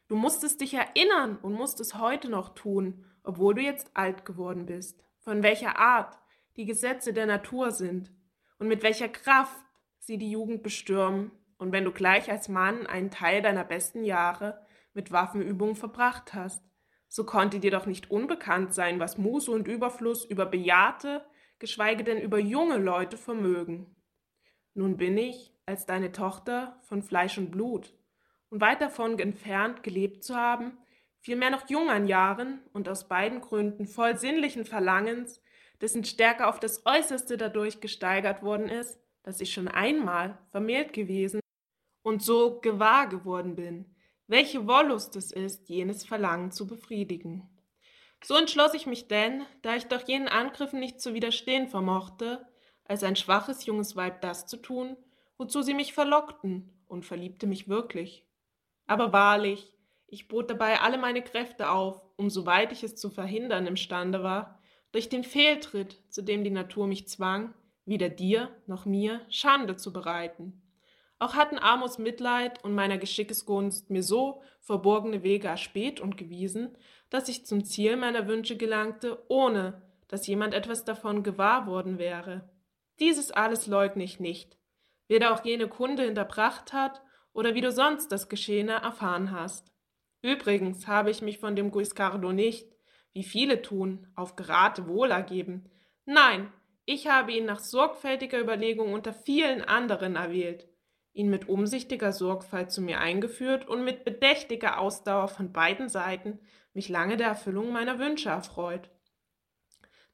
Du 0.07 0.15
musstest 0.15 0.61
dich 0.61 0.75
erinnern 0.75 1.37
und 1.43 1.53
musst 1.53 1.81
es 1.81 1.99
heute 1.99 2.29
noch 2.29 2.55
tun, 2.55 3.05
obwohl 3.25 3.55
du 3.55 3.63
jetzt 3.63 3.91
alt 3.95 4.25
geworden 4.25 4.67
bist, 4.67 5.03
von 5.19 5.43
welcher 5.43 5.79
Art 5.79 6.17
die 6.57 6.65
Gesetze 6.65 7.13
der 7.13 7.27
Natur 7.27 7.73
sind 7.73 8.13
und 8.61 8.69
mit 8.69 8.85
welcher 8.85 9.09
Kraft 9.09 9.65
sie 9.99 10.17
die 10.17 10.31
Jugend 10.31 10.63
bestürmen, 10.63 11.33
und 11.61 11.73
wenn 11.73 11.85
du 11.85 11.93
gleich 11.93 12.31
als 12.31 12.49
Mann 12.49 12.87
einen 12.87 13.11
Teil 13.11 13.43
deiner 13.43 13.65
besten 13.65 14.03
Jahre 14.03 14.67
mit 14.95 15.13
Waffenübungen 15.13 15.77
verbracht 15.77 16.33
hast, 16.33 16.65
so 17.07 17.25
konnte 17.25 17.61
dir 17.61 17.71
doch 17.71 17.85
nicht 17.85 18.11
unbekannt 18.11 18.73
sein, 18.73 18.99
was 18.99 19.19
Muße 19.19 19.51
und 19.51 19.69
Überfluss 19.69 20.25
über 20.25 20.47
bejahrte, 20.47 21.23
geschweige 21.59 22.03
denn 22.03 22.19
über 22.19 22.39
junge 22.39 22.79
Leute 22.79 23.19
vermögen. 23.19 23.95
Nun 24.73 24.97
bin 24.97 25.19
ich, 25.19 25.53
als 25.67 25.85
deine 25.85 26.13
Tochter, 26.13 26.81
von 26.85 27.03
Fleisch 27.03 27.37
und 27.37 27.51
Blut, 27.51 27.95
und 28.49 28.63
weit 28.63 28.81
davon 28.81 29.19
entfernt 29.19 29.83
gelebt 29.83 30.25
zu 30.25 30.37
haben, 30.37 30.79
vielmehr 31.21 31.51
noch 31.51 31.69
jung 31.69 31.91
an 31.91 32.07
Jahren 32.07 32.63
und 32.73 32.89
aus 32.89 33.07
beiden 33.07 33.43
Gründen 33.43 33.87
voll 33.87 34.17
sinnlichen 34.17 34.65
Verlangens, 34.65 35.43
dessen 35.83 36.05
Stärke 36.05 36.47
auf 36.47 36.59
das 36.59 36.87
Äußerste 36.87 37.37
dadurch 37.37 37.83
gesteigert 37.83 38.43
worden 38.43 38.71
ist, 38.71 38.99
dass 39.25 39.43
ich 39.43 39.53
schon 39.53 39.69
einmal 39.69 40.39
vermählt 40.51 40.95
gewesen 40.95 41.41
und 42.03 42.23
so 42.23 42.61
gewahr 42.61 43.09
geworden 43.09 43.57
bin, 43.57 43.95
welche 44.27 44.67
Wollust 44.67 45.17
es 45.17 45.33
ist, 45.33 45.69
jenes 45.69 46.05
Verlangen 46.05 46.53
zu 46.53 46.67
befriedigen. 46.67 47.49
So 48.23 48.37
entschloss 48.37 48.75
ich 48.75 48.87
mich 48.87 49.09
denn, 49.09 49.45
da 49.63 49.77
ich 49.77 49.87
doch 49.87 50.07
jenen 50.07 50.29
Angriffen 50.29 50.79
nicht 50.79 51.01
zu 51.01 51.15
widerstehen 51.15 51.69
vermochte, 51.69 52.47
als 52.85 53.03
ein 53.03 53.17
schwaches 53.17 53.65
junges 53.67 53.97
Weib 53.97 54.21
das 54.21 54.47
zu 54.47 54.57
tun, 54.57 54.97
wozu 55.39 55.63
sie 55.63 55.75
mich 55.75 55.93
verlockten, 55.93 56.77
und 56.87 57.07
verliebte 57.07 57.47
mich 57.47 57.69
wirklich. 57.69 58.27
Aber 58.87 59.13
wahrlich, 59.13 59.73
ich 60.09 60.27
bot 60.27 60.51
dabei 60.51 60.81
alle 60.81 60.99
meine 60.99 61.23
Kräfte 61.23 61.71
auf, 61.71 62.03
um 62.17 62.31
soweit 62.31 62.73
ich 62.73 62.83
es 62.83 62.97
zu 62.97 63.11
verhindern 63.11 63.69
imstande 63.69 64.25
war, 64.25 64.61
durch 64.91 65.09
den 65.09 65.23
Fehltritt, 65.23 66.03
zu 66.09 66.23
dem 66.23 66.43
die 66.43 66.51
Natur 66.51 66.89
mich 66.89 67.07
zwang, 67.07 67.55
weder 67.85 68.09
dir 68.09 68.51
noch 68.67 68.87
mir 68.87 69.25
Schande 69.31 69.77
zu 69.77 69.93
bereiten. 69.93 70.61
Auch 71.21 71.35
hatten 71.35 71.59
Amos 71.59 71.99
Mitleid 71.99 72.65
und 72.65 72.75
meiner 72.75 72.97
Geschickesgunst 72.97 73.91
mir 73.91 74.03
so 74.03 74.43
verborgene 74.61 75.23
Wege 75.23 75.49
erspäht 75.49 76.01
und 76.01 76.17
gewiesen, 76.17 76.75
dass 77.11 77.29
ich 77.29 77.45
zum 77.45 77.63
Ziel 77.63 77.97
meiner 77.97 78.27
Wünsche 78.27 78.57
gelangte, 78.57 79.23
ohne 79.29 79.83
dass 80.09 80.27
jemand 80.27 80.55
etwas 80.55 80.87
davon 80.87 81.23
gewahr 81.23 81.67
worden 81.67 81.99
wäre. 81.99 82.49
Dieses 83.01 83.31
alles 83.33 83.67
leugne 83.67 84.03
ich 84.03 84.19
nicht, 84.19 84.57
weder 85.09 85.35
auch 85.35 85.45
jene 85.45 85.69
Kunde 85.69 86.05
hinterbracht 86.05 86.73
hat 86.73 87.03
oder 87.35 87.55
wie 87.55 87.61
du 87.61 87.71
sonst 87.71 88.09
das 88.09 88.31
Geschehene 88.31 88.73
erfahren 88.73 89.31
hast. 89.31 89.71
Übrigens 90.23 90.89
habe 90.89 91.11
ich 91.11 91.21
mich 91.21 91.39
von 91.39 91.55
dem 91.55 91.71
Guiscardo 91.71 92.33
nicht, 92.33 92.67
wie 93.13 93.25
viele 93.25 93.61
tun, 93.61 94.07
auf 94.17 94.37
Gerate 94.37 94.87
wohl 94.87 95.11
ergeben. 95.11 95.69
Nein, 96.07 96.51
ich 96.87 97.09
habe 97.09 97.33
ihn 97.33 97.45
nach 97.45 97.61
sorgfältiger 97.61 98.41
Überlegung 98.41 98.95
unter 98.95 99.13
vielen 99.13 99.61
anderen 99.61 100.17
erwählt, 100.17 100.70
ihn 101.13 101.29
mit 101.29 101.49
umsichtiger 101.49 102.13
Sorgfalt 102.13 102.71
zu 102.71 102.83
mir 102.83 103.01
eingeführt 103.01 103.67
und 103.69 103.85
mit 103.85 104.05
bedächtiger 104.05 104.79
Ausdauer 104.79 105.29
von 105.29 105.53
beiden 105.53 105.89
Seiten 105.89 106.39
mich 106.73 106.89
lange 106.89 107.17
der 107.17 107.29
Erfüllung 107.29 107.73
meiner 107.73 107.99
Wünsche 107.99 108.29
erfreut. 108.29 108.91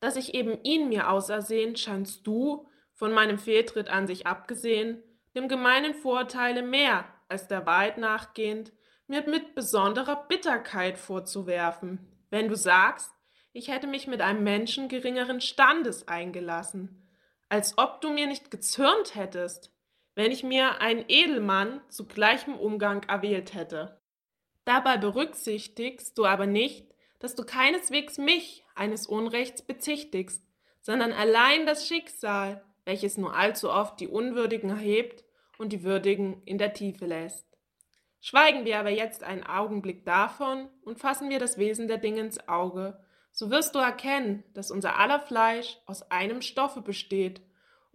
Dass 0.00 0.16
ich 0.16 0.34
eben 0.34 0.62
ihn 0.62 0.88
mir 0.88 1.10
ausersehen, 1.10 1.76
scheinst 1.76 2.26
du, 2.26 2.66
von 2.94 3.12
meinem 3.12 3.38
Fehltritt 3.38 3.88
an 3.88 4.06
sich 4.06 4.26
abgesehen, 4.26 5.02
dem 5.34 5.48
gemeinen 5.48 5.94
Vorteile 5.94 6.62
mehr 6.62 7.04
als 7.28 7.46
der 7.46 7.66
Wahrheit 7.66 7.98
nachgehend, 7.98 8.72
mir 9.06 9.22
mit 9.28 9.54
besonderer 9.54 10.26
Bitterkeit 10.28 10.98
vorzuwerfen, 10.98 12.10
wenn 12.30 12.48
du 12.48 12.56
sagst, 12.56 13.12
ich 13.52 13.68
hätte 13.68 13.86
mich 13.86 14.06
mit 14.06 14.20
einem 14.20 14.42
Menschen 14.42 14.88
geringeren 14.88 15.40
Standes 15.40 16.08
eingelassen, 16.08 17.06
als 17.48 17.78
ob 17.78 18.00
du 18.00 18.10
mir 18.10 18.26
nicht 18.26 18.50
gezürnt 18.50 19.14
hättest, 19.14 19.72
wenn 20.16 20.32
ich 20.32 20.42
mir 20.42 20.80
einen 20.80 21.04
Edelmann 21.06 21.80
zu 21.88 22.06
gleichem 22.06 22.54
Umgang 22.54 23.04
erwählt 23.04 23.54
hätte. 23.54 24.00
Dabei 24.64 24.96
berücksichtigst 24.96 26.18
du 26.18 26.24
aber 26.24 26.46
nicht, 26.46 26.92
dass 27.20 27.36
du 27.36 27.44
keineswegs 27.44 28.18
mich 28.18 28.64
eines 28.74 29.06
Unrechts 29.06 29.62
bezichtigst, 29.62 30.42
sondern 30.80 31.12
allein 31.12 31.66
das 31.66 31.86
Schicksal, 31.86 32.64
welches 32.84 33.18
nur 33.18 33.36
allzu 33.36 33.70
oft 33.70 34.00
die 34.00 34.08
Unwürdigen 34.08 34.70
erhebt 34.70 35.24
und 35.58 35.72
die 35.72 35.84
Würdigen 35.84 36.42
in 36.44 36.56
der 36.58 36.72
Tiefe 36.72 37.04
lässt. 37.04 37.46
Schweigen 38.20 38.64
wir 38.64 38.78
aber 38.78 38.90
jetzt 38.90 39.22
einen 39.22 39.44
Augenblick 39.44 40.04
davon 40.04 40.68
und 40.82 40.98
fassen 40.98 41.28
wir 41.28 41.38
das 41.38 41.58
Wesen 41.58 41.88
der 41.88 41.98
Dinge 41.98 42.20
ins 42.20 42.48
Auge, 42.48 42.98
so 43.32 43.50
wirst 43.50 43.74
du 43.74 43.80
erkennen, 43.80 44.44
dass 44.54 44.70
unser 44.70 44.98
aller 44.98 45.20
Fleisch 45.20 45.78
aus 45.84 46.10
einem 46.10 46.40
Stoffe 46.40 46.80
besteht 46.80 47.42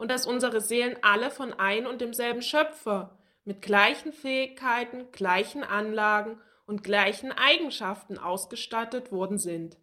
und 0.02 0.10
dass 0.10 0.26
unsere 0.26 0.62
Seelen 0.62 0.98
alle 1.04 1.30
von 1.30 1.54
ein 1.54 1.86
und 1.86 2.02
demselben 2.02 2.42
Schöpfer 2.42 3.20
mit 3.46 3.62
gleichen 3.62 4.12
Fähigkeiten, 4.12 5.12
gleichen 5.12 5.64
Anlagen 5.64 6.42
und 6.66 6.84
gleichen 6.84 7.32
Eigenschaften 7.32 8.18
ausgestattet 8.18 9.12
worden 9.12 9.38
sind. 9.38 9.78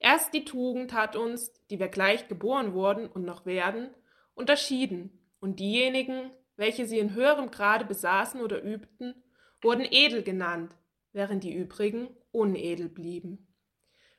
Erst 0.00 0.34
die 0.34 0.44
Tugend 0.44 0.92
hat 0.92 1.14
uns, 1.14 1.52
die 1.70 1.78
wir 1.78 1.86
gleich 1.86 2.26
geboren 2.26 2.74
wurden 2.74 3.06
und 3.06 3.24
noch 3.24 3.46
werden, 3.46 3.90
unterschieden, 4.34 5.20
und 5.38 5.60
diejenigen, 5.60 6.32
welche 6.56 6.84
sie 6.84 6.98
in 6.98 7.14
höherem 7.14 7.52
Grade 7.52 7.84
besaßen 7.84 8.40
oder 8.40 8.60
übten, 8.60 9.22
wurden 9.62 9.86
edel 9.88 10.24
genannt, 10.24 10.74
während 11.12 11.44
die 11.44 11.54
übrigen 11.54 12.08
unedel 12.32 12.88
blieben. 12.88 13.46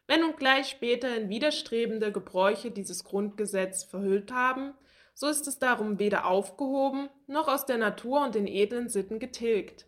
Wenn 0.08 0.22
nun 0.22 0.38
gleich 0.38 0.70
später 0.70 1.28
widerstrebende 1.28 2.14
Gebräuche 2.14 2.72
dieses 2.72 3.04
Grundgesetz 3.04 3.84
verhüllt 3.84 4.32
haben, 4.32 4.76
so 5.16 5.28
ist 5.28 5.48
es 5.48 5.60
darum 5.60 5.98
weder 5.98 6.26
aufgehoben 6.26 7.10
noch 7.26 7.48
aus 7.48 7.66
der 7.66 7.78
Natur 7.78 8.24
und 8.24 8.36
den 8.36 8.48
edlen 8.48 8.90
Sitten 8.90 9.18
getilgt. 9.18 9.88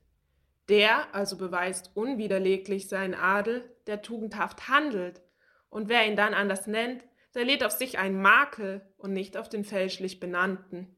Der 0.69 1.13
also 1.13 1.37
beweist 1.37 1.91
unwiderleglich 1.95 2.87
seinen 2.87 3.13
Adel, 3.13 3.69
der 3.87 4.01
tugendhaft 4.01 4.69
handelt, 4.69 5.21
und 5.69 5.89
wer 5.89 6.07
ihn 6.07 6.15
dann 6.15 6.33
anders 6.33 6.65
nennt, 6.65 7.03
der 7.35 7.43
lädt 7.43 7.63
auf 7.63 7.73
sich 7.73 7.99
einen 7.99 8.21
Makel 8.21 8.81
und 8.97 9.11
nicht 9.11 9.37
auf 9.37 9.49
den 9.49 9.65
fälschlich 9.65 10.19
benannten. 10.19 10.95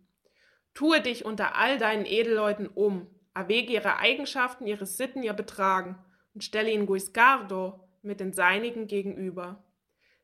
Tue 0.76 1.02
dich 1.02 1.26
unter 1.26 1.56
all 1.56 1.80
deinen 1.80 2.06
Edelleuten 2.06 2.68
um, 2.68 3.08
erwäge 3.34 3.74
ihre 3.74 3.98
Eigenschaften, 3.98 4.68
ihre 4.68 4.86
Sitten, 4.86 5.24
ihr 5.24 5.34
Betragen 5.34 5.98
und 6.36 6.44
stelle 6.44 6.72
ihn 6.72 6.86
Guiscardo 6.86 7.88
mit 8.04 8.20
den 8.20 8.32
seinigen 8.32 8.86
gegenüber. 8.86 9.64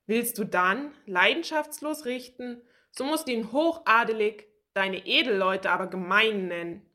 Willst 0.06 0.38
du 0.38 0.44
dann 0.44 0.92
leidenschaftslos 1.08 2.06
richten 2.06 2.62
so 2.98 3.04
musst 3.04 3.28
du 3.28 3.34
ihn 3.34 3.52
hochadelig, 3.52 4.48
deine 4.74 5.06
Edelleute 5.06 5.70
aber 5.72 5.88
gemein 5.88 6.48
nennen. 6.48 6.90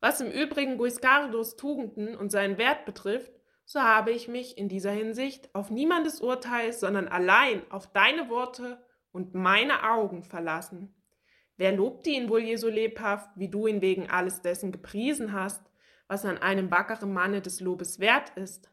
Was 0.00 0.20
im 0.20 0.30
Übrigen 0.30 0.78
Guiscardos 0.78 1.56
Tugenden 1.56 2.16
und 2.16 2.30
seinen 2.30 2.58
Wert 2.58 2.84
betrifft, 2.84 3.32
so 3.64 3.80
habe 3.80 4.12
ich 4.12 4.28
mich 4.28 4.56
in 4.56 4.68
dieser 4.68 4.92
Hinsicht 4.92 5.52
auf 5.54 5.70
niemandes 5.70 6.20
Urteil, 6.20 6.72
sondern 6.72 7.08
allein 7.08 7.68
auf 7.70 7.92
deine 7.92 8.28
Worte 8.28 8.80
und 9.10 9.34
meine 9.34 9.90
Augen 9.90 10.22
verlassen. 10.22 10.94
Wer 11.56 11.72
lobte 11.72 12.10
ihn 12.10 12.28
wohl 12.28 12.42
je 12.42 12.56
so 12.56 12.68
lebhaft, 12.68 13.30
wie 13.34 13.48
du 13.48 13.66
ihn 13.66 13.80
wegen 13.80 14.10
alles 14.10 14.42
dessen 14.42 14.70
gepriesen 14.70 15.32
hast, 15.32 15.72
was 16.06 16.24
an 16.24 16.38
einem 16.38 16.70
wackeren 16.70 17.12
Manne 17.12 17.40
des 17.40 17.60
Lobes 17.60 17.98
wert 17.98 18.30
ist? 18.36 18.70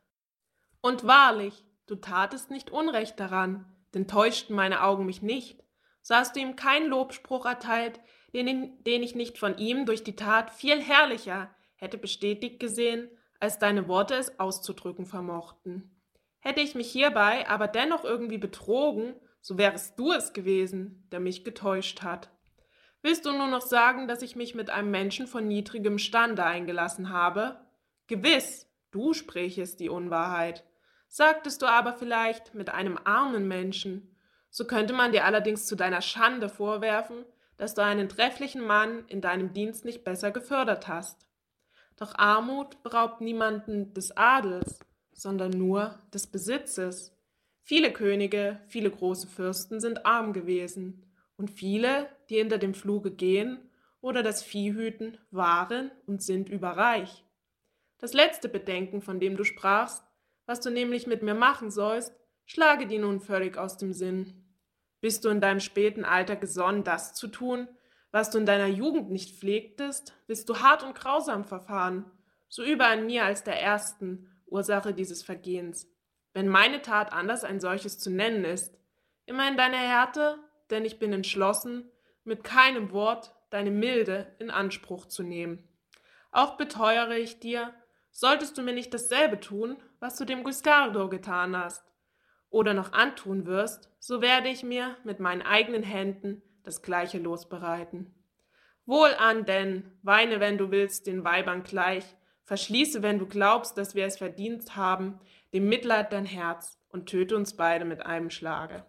Und 0.81 1.07
wahrlich, 1.07 1.65
du 1.87 1.95
tatest 1.95 2.51
nicht 2.51 2.69
Unrecht 2.69 3.19
daran, 3.19 3.65
denn 3.93 4.07
täuschten 4.07 4.55
meine 4.55 4.83
Augen 4.83 5.05
mich 5.05 5.21
nicht, 5.21 5.62
so 6.03 6.13
hast 6.13 6.35
du 6.35 6.41
ihm 6.41 6.55
keinen 6.55 6.89
Lobspruch 6.89 7.45
erteilt, 7.45 7.99
den, 8.33 8.83
den 8.83 9.03
ich 9.03 9.15
nicht 9.15 9.39
von 9.39 9.57
ihm 9.57 9.85
durch 9.85 10.03
die 10.03 10.15
Tat 10.15 10.51
viel 10.51 10.79
herrlicher 10.79 11.49
hätte 11.75 11.97
bestätigt 11.97 12.59
gesehen, 12.59 13.09
als 13.39 13.59
deine 13.59 13.87
Worte 13.87 14.15
es 14.15 14.39
auszudrücken 14.39 15.05
vermochten. 15.05 15.99
Hätte 16.39 16.61
ich 16.61 16.75
mich 16.75 16.91
hierbei 16.91 17.47
aber 17.49 17.67
dennoch 17.67 18.03
irgendwie 18.03 18.37
betrogen, 18.37 19.15
so 19.41 19.57
wärest 19.57 19.97
du 19.99 20.11
es 20.11 20.33
gewesen, 20.33 21.07
der 21.11 21.19
mich 21.19 21.43
getäuscht 21.43 22.03
hat. 22.03 22.29
Willst 23.01 23.25
du 23.25 23.31
nur 23.33 23.47
noch 23.47 23.61
sagen, 23.61 24.07
dass 24.07 24.21
ich 24.21 24.35
mich 24.35 24.55
mit 24.55 24.69
einem 24.69 24.91
Menschen 24.91 25.27
von 25.27 25.47
niedrigem 25.47 25.97
Stande 25.97 26.45
eingelassen 26.45 27.09
habe? 27.09 27.59
Gewiss, 28.07 28.69
du 28.91 29.13
sprächest 29.13 29.81
die 29.81 29.89
Unwahrheit. 29.89 30.65
Sagtest 31.09 31.61
du 31.61 31.65
aber 31.65 31.93
vielleicht 31.93 32.53
mit 32.55 32.69
einem 32.69 32.97
armen 33.03 33.47
Menschen, 33.47 34.12
so 34.53 34.65
könnte 34.65 34.93
man 34.93 35.11
dir 35.11 35.25
allerdings 35.25 35.65
zu 35.65 35.75
deiner 35.75 36.01
Schande 36.01 36.47
vorwerfen, 36.47 37.25
dass 37.57 37.73
du 37.73 37.81
einen 37.81 38.07
trefflichen 38.07 38.63
Mann 38.63 39.03
in 39.07 39.19
deinem 39.19 39.51
Dienst 39.51 39.83
nicht 39.83 40.03
besser 40.03 40.29
gefördert 40.29 40.87
hast. 40.87 41.25
Doch 41.97 42.13
Armut 42.15 42.83
beraubt 42.83 43.19
niemanden 43.19 43.95
des 43.95 44.15
Adels, 44.15 44.79
sondern 45.11 45.49
nur 45.49 45.97
des 46.13 46.27
Besitzes. 46.27 47.17
Viele 47.63 47.91
Könige, 47.91 48.61
viele 48.67 48.91
große 48.91 49.27
Fürsten 49.27 49.79
sind 49.79 50.05
arm 50.05 50.33
gewesen, 50.33 51.03
und 51.35 51.49
viele, 51.49 52.07
die 52.29 52.35
hinter 52.35 52.59
dem 52.59 52.75
Pfluge 52.75 53.09
gehen 53.09 53.57
oder 54.01 54.21
das 54.21 54.43
Vieh 54.43 54.73
hüten, 54.73 55.17
waren 55.31 55.89
und 56.05 56.21
sind 56.21 56.47
überreich. 56.47 57.25
Das 57.97 58.13
letzte 58.13 58.49
Bedenken, 58.49 59.01
von 59.01 59.19
dem 59.19 59.35
du 59.35 59.43
sprachst, 59.43 60.05
was 60.45 60.59
du 60.59 60.69
nämlich 60.69 61.07
mit 61.07 61.23
mir 61.23 61.33
machen 61.33 61.71
sollst, 61.71 62.13
schlage 62.45 62.85
dir 62.85 62.99
nun 62.99 63.19
völlig 63.19 63.57
aus 63.57 63.77
dem 63.77 63.93
Sinn. 63.93 64.42
Bist 65.03 65.25
du 65.25 65.29
in 65.29 65.41
deinem 65.41 65.59
späten 65.59 66.05
Alter 66.05 66.37
gesonnen, 66.37 66.85
das 66.85 67.13
zu 67.13 67.27
tun, 67.27 67.67
was 68.11 68.29
du 68.29 68.37
in 68.37 68.45
deiner 68.45 68.67
Jugend 68.67 69.11
nicht 69.11 69.37
pflegtest, 69.37 70.13
willst 70.27 70.47
du 70.47 70.61
hart 70.61 70.81
und 70.81 70.95
grausam 70.95 71.43
verfahren, 71.43 72.09
so 72.47 72.63
übe 72.63 72.85
an 72.85 73.05
mir 73.05 73.25
als 73.25 73.43
der 73.43 73.61
ersten 73.61 74.31
Ursache 74.45 74.93
dieses 74.93 75.21
Vergehens. 75.21 75.91
Wenn 76.31 76.47
meine 76.47 76.81
Tat 76.81 77.11
anders 77.11 77.43
ein 77.43 77.59
solches 77.59 77.99
zu 77.99 78.11
nennen 78.11 78.45
ist, 78.45 78.79
immer 79.25 79.45
in 79.49 79.57
deiner 79.57 79.75
Härte, 79.75 80.39
denn 80.69 80.85
ich 80.85 80.99
bin 80.99 81.11
entschlossen, 81.11 81.91
mit 82.23 82.45
keinem 82.45 82.93
Wort 82.93 83.35
deine 83.49 83.71
Milde 83.71 84.33
in 84.39 84.49
Anspruch 84.49 85.07
zu 85.07 85.21
nehmen. 85.21 85.67
Auch 86.31 86.55
beteuere 86.55 87.17
ich 87.17 87.41
dir, 87.41 87.73
solltest 88.09 88.57
du 88.57 88.61
mir 88.61 88.73
nicht 88.73 88.93
dasselbe 88.93 89.41
tun, 89.41 89.75
was 89.99 90.15
du 90.15 90.23
dem 90.23 90.45
Guiscardo 90.45 91.09
getan 91.09 91.57
hast, 91.57 91.92
oder 92.53 92.75
noch 92.75 92.93
antun 92.93 93.47
wirst, 93.47 93.89
so 93.97 94.21
werde 94.21 94.47
ich 94.47 94.61
mir 94.63 94.95
mit 95.03 95.19
meinen 95.19 95.41
eigenen 95.41 95.81
Händen 95.81 96.43
das 96.61 96.83
gleiche 96.83 97.17
losbereiten. 97.17 98.13
Wohlan 98.85 99.45
denn, 99.45 99.91
weine, 100.03 100.39
wenn 100.39 100.59
du 100.59 100.69
willst, 100.69 101.07
den 101.07 101.23
Weibern 101.23 101.63
gleich, 101.63 102.05
verschließe, 102.43 103.01
wenn 103.01 103.17
du 103.17 103.25
glaubst, 103.25 103.75
dass 103.77 103.95
wir 103.95 104.05
es 104.05 104.17
verdient 104.17 104.75
haben, 104.75 105.19
dem 105.51 105.67
Mitleid 105.67 106.13
dein 106.13 106.25
Herz 106.25 106.79
und 106.89 107.07
töte 107.07 107.35
uns 107.35 107.57
beide 107.57 107.85
mit 107.85 108.05
einem 108.05 108.29
Schlage. 108.29 108.85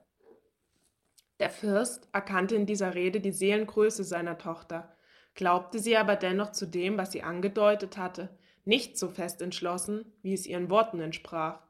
Der 1.40 1.48
Fürst 1.48 2.08
erkannte 2.12 2.56
in 2.56 2.66
dieser 2.66 2.94
Rede 2.94 3.20
die 3.20 3.32
Seelengröße 3.32 4.04
seiner 4.04 4.36
Tochter, 4.36 4.94
glaubte 5.34 5.78
sie 5.78 5.96
aber 5.96 6.16
dennoch 6.16 6.52
zu 6.52 6.66
dem, 6.66 6.98
was 6.98 7.12
sie 7.12 7.22
angedeutet 7.22 7.96
hatte, 7.96 8.36
nicht 8.66 8.98
so 8.98 9.08
fest 9.08 9.40
entschlossen, 9.40 10.12
wie 10.20 10.34
es 10.34 10.46
ihren 10.46 10.68
Worten 10.68 11.00
entsprach. 11.00 11.62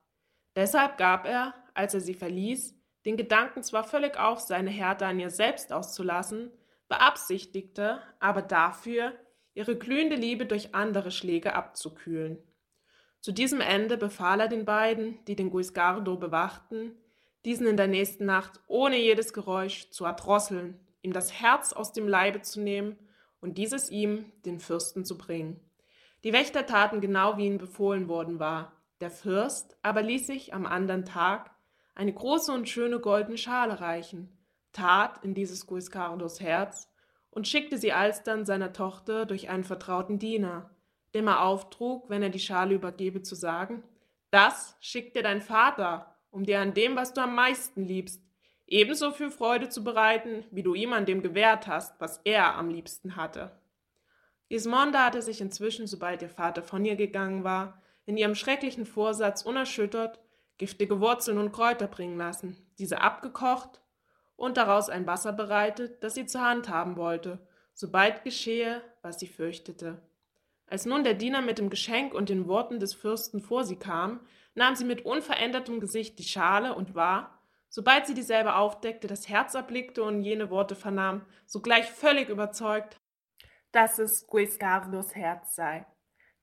Deshalb 0.57 0.99
gab 0.99 1.27
er, 1.27 1.55
als 1.75 1.95
er 1.95 2.01
sie 2.01 2.14
verließ, 2.14 2.75
den 3.05 3.17
Gedanken 3.17 3.62
zwar 3.62 3.85
völlig 3.85 4.19
auf, 4.19 4.40
seine 4.40 4.71
Härte 4.71 5.07
an 5.07 5.21
ihr 5.21 5.31
selbst 5.31 5.73
auszulassen, 5.73 6.51
beabsichtigte 6.88 8.01
aber 8.21 8.43
dafür, 8.43 9.12
ihre 9.55 9.77
glühende 9.77 10.17
Liebe 10.17 10.47
durch 10.47 10.75
andere 10.75 11.11
Schläge 11.11 11.55
abzukühlen. 11.55 12.38
Zu 13.21 13.33
diesem 13.33 13.61
Ende 13.61 13.97
befahl 13.97 14.40
er 14.40 14.49
den 14.49 14.64
beiden, 14.64 15.25
die 15.27 15.37
den 15.37 15.51
Guiscardo 15.51 16.17
bewachten, 16.17 16.93
diesen 17.45 17.67
in 17.67 17.77
der 17.77 17.87
nächsten 17.87 18.27
Nacht 18.27 18.61
ohne 18.67 18.99
jedes 18.99 19.33
Geräusch 19.33 19.90
zu 19.90 20.05
erdrosseln, 20.05 20.79
ihm 21.03 21.12
das 21.12 21.33
Herz 21.33 21.73
aus 21.73 21.93
dem 21.93 22.09
Leibe 22.09 22.43
zu 22.43 22.61
nehmen 22.61 22.99
und 23.40 23.59
dieses 23.59 23.90
ihm, 23.90 24.33
den 24.45 24.61
Fürsten, 24.61 25.05
zu 25.05 25.19
bringen. 25.19 25.61
Die 26.23 26.33
Wächter 26.33 26.67
taten 26.67 27.01
genau, 27.01 27.37
wie 27.37 27.47
ihnen 27.47 27.59
befohlen 27.59 28.09
worden 28.09 28.38
war. 28.38 28.73
Der 29.01 29.11
Fürst 29.11 29.77
aber 29.83 30.03
ließ 30.03 30.27
sich 30.27 30.55
am 30.55 30.67
andern 30.67 31.05
Tag 31.05 31.51
eine 31.95 32.13
große 32.13 32.53
und 32.53 32.69
schöne 32.69 33.01
goldene 33.01 33.39
Schale 33.39 33.81
reichen, 33.81 34.37
tat 34.73 35.25
in 35.25 35.35
dieses 35.35 35.67
Guiscardos 35.67 36.41
Herz 36.41 36.91
und 37.31 37.49
schickte 37.49 37.79
sie 37.79 37.93
alsdann 37.93 38.45
seiner 38.45 38.73
Tochter 38.73 39.27
durch 39.27 39.49
einen 39.49 39.65
vertrauten 39.65 40.19
Diener, 40.19 40.71
dem 41.15 41.29
er 41.29 41.43
auftrug, 41.43 42.11
wenn 42.11 42.23
er 42.23 42.31
die 42.31 42.41
Schale 42.41 42.75
übergebe, 42.75 43.23
zu 43.23 43.35
sagen, 43.35 43.83
das 44.31 44.77
schickt 44.81 45.17
dir 45.17 45.23
dein 45.23 45.43
Vater, 45.43 46.17
um 46.31 46.45
dir 46.45 46.61
an 46.61 46.75
dem, 46.75 46.97
was 46.97 47.13
du 47.13 47.21
am 47.21 47.35
meisten 47.35 47.85
liebst, 47.85 48.21
ebenso 48.67 49.13
viel 49.13 49.31
Freude 49.31 49.69
zu 49.69 49.85
bereiten, 49.85 50.45
wie 50.51 50.63
du 50.63 50.75
ihm 50.75 50.93
an 50.93 51.07
dem 51.07 51.23
gewährt 51.23 51.67
hast, 51.69 52.01
was 52.01 52.21
er 52.25 52.57
am 52.57 52.69
liebsten 52.69 53.15
hatte. 53.15 53.53
Gismonda 54.49 55.07
hatte 55.07 55.23
sich 55.23 55.41
inzwischen, 55.41 55.87
sobald 55.87 56.23
ihr 56.23 56.29
Vater 56.29 56.63
von 56.63 56.85
ihr 56.85 56.97
gegangen 56.97 57.45
war, 57.45 57.81
in 58.07 58.17
ihrem 58.17 58.35
schrecklichen 58.35 58.87
Vorsatz 58.87 59.43
unerschüttert 59.43 60.21
giftige 60.59 61.01
Wurzeln 61.01 61.38
und 61.38 61.53
Kräuter 61.53 61.87
bringen 61.87 62.17
lassen, 62.17 62.57
diese 62.79 63.01
abgekocht 63.01 63.81
und 64.37 64.57
daraus 64.57 64.88
ein 64.88 65.07
Wasser 65.07 65.33
bereitet, 65.33 66.03
das 66.03 66.14
sie 66.14 66.27
zur 66.27 66.43
Hand 66.43 66.69
haben 66.69 66.97
wollte, 66.97 67.47
sobald 67.73 68.25
geschehe, 68.25 68.83
was 69.03 69.19
sie 69.19 69.27
fürchtete. 69.27 70.01
Als 70.67 70.87
nun 70.87 71.05
der 71.05 71.14
Diener 71.14 71.43
mit 71.43 71.59
dem 71.59 71.71
Geschenk 71.71 72.14
und 72.14 72.29
den 72.29 72.49
Worten 72.49 72.81
des 72.81 72.95
Fürsten 72.95 73.40
vor 73.40 73.64
sie 73.64 73.77
kam, 73.77 74.21
nahm 74.55 74.77
sie 74.77 74.85
mit 74.85 75.05
unverändertem 75.05 75.81
Gesicht 75.81 76.19
die 76.19 76.25
Schale 76.25 76.75
und 76.75 76.95
war, 76.95 77.43
sobald 77.69 78.07
sie 78.07 78.14
dieselbe 78.14 78.55
aufdeckte, 78.55 79.07
das 79.07 79.29
Herz 79.29 79.55
erblickte 79.55 80.03
und 80.03 80.23
jene 80.23 80.51
Worte 80.51 80.77
vernahm, 80.77 81.27
sogleich 81.45 81.90
völlig 81.90 82.29
überzeugt, 82.29 82.97
dass 83.73 83.99
es 83.99 84.27
Guiscardos 84.27 85.14
Herz 85.14 85.57
sei. 85.57 85.85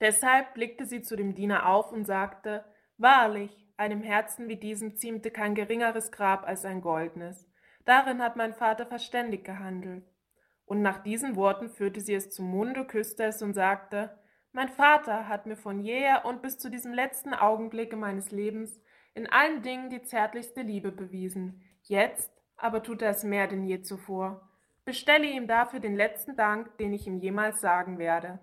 Deshalb 0.02 0.56
blickte 0.56 0.86
sie 0.86 1.02
zu 1.02 1.16
dem 1.16 1.36
Diener 1.36 1.68
auf 1.68 1.92
und 1.92 2.06
sagte, 2.06 2.66
Wahrlich, 2.98 3.68
einem 3.78 4.02
Herzen 4.02 4.48
wie 4.50 4.58
diesem 4.58 4.96
ziemte 4.96 5.32
kein 5.32 5.56
geringeres 5.56 6.12
Grab 6.12 6.46
als 6.46 6.66
ein 6.66 6.82
goldnes. 6.82 7.48
Darin 7.86 8.22
hat 8.22 8.36
mein 8.36 8.54
Vater 8.54 8.86
verständig 8.86 9.44
gehandelt. 9.44 10.04
Und 10.66 10.82
nach 10.82 11.04
diesen 11.04 11.36
Worten 11.36 11.70
führte 11.70 12.02
sie 12.02 12.14
es 12.14 12.30
zum 12.30 12.50
Munde, 12.50 12.86
küsste 12.86 13.24
es 13.24 13.42
und 13.42 13.54
sagte, 13.54 14.18
Mein 14.52 14.70
Vater 14.70 15.28
hat 15.28 15.46
mir 15.46 15.56
von 15.56 15.80
jeher 15.80 16.26
und 16.26 16.42
bis 16.42 16.58
zu 16.58 16.70
diesem 16.70 16.94
letzten 16.94 17.34
Augenblicke 17.34 17.96
meines 17.96 18.32
Lebens 18.32 18.82
in 19.14 19.28
allen 19.28 19.62
Dingen 19.62 19.90
die 19.90 20.02
zärtlichste 20.02 20.62
Liebe 20.62 20.92
bewiesen. 20.92 21.62
Jetzt 21.84 22.32
aber 22.56 22.84
tut 22.84 23.02
er 23.02 23.12
es 23.12 23.24
mehr 23.24 23.48
denn 23.48 23.66
je 23.66 23.82
zuvor. 23.82 24.48
Bestelle 24.86 25.26
ihm 25.26 25.48
dafür 25.48 25.80
den 25.80 25.96
letzten 25.96 26.36
Dank, 26.36 26.78
den 26.78 26.94
ich 26.94 27.08
ihm 27.08 27.18
jemals 27.18 27.62
sagen 27.62 27.98
werde. 27.98 28.40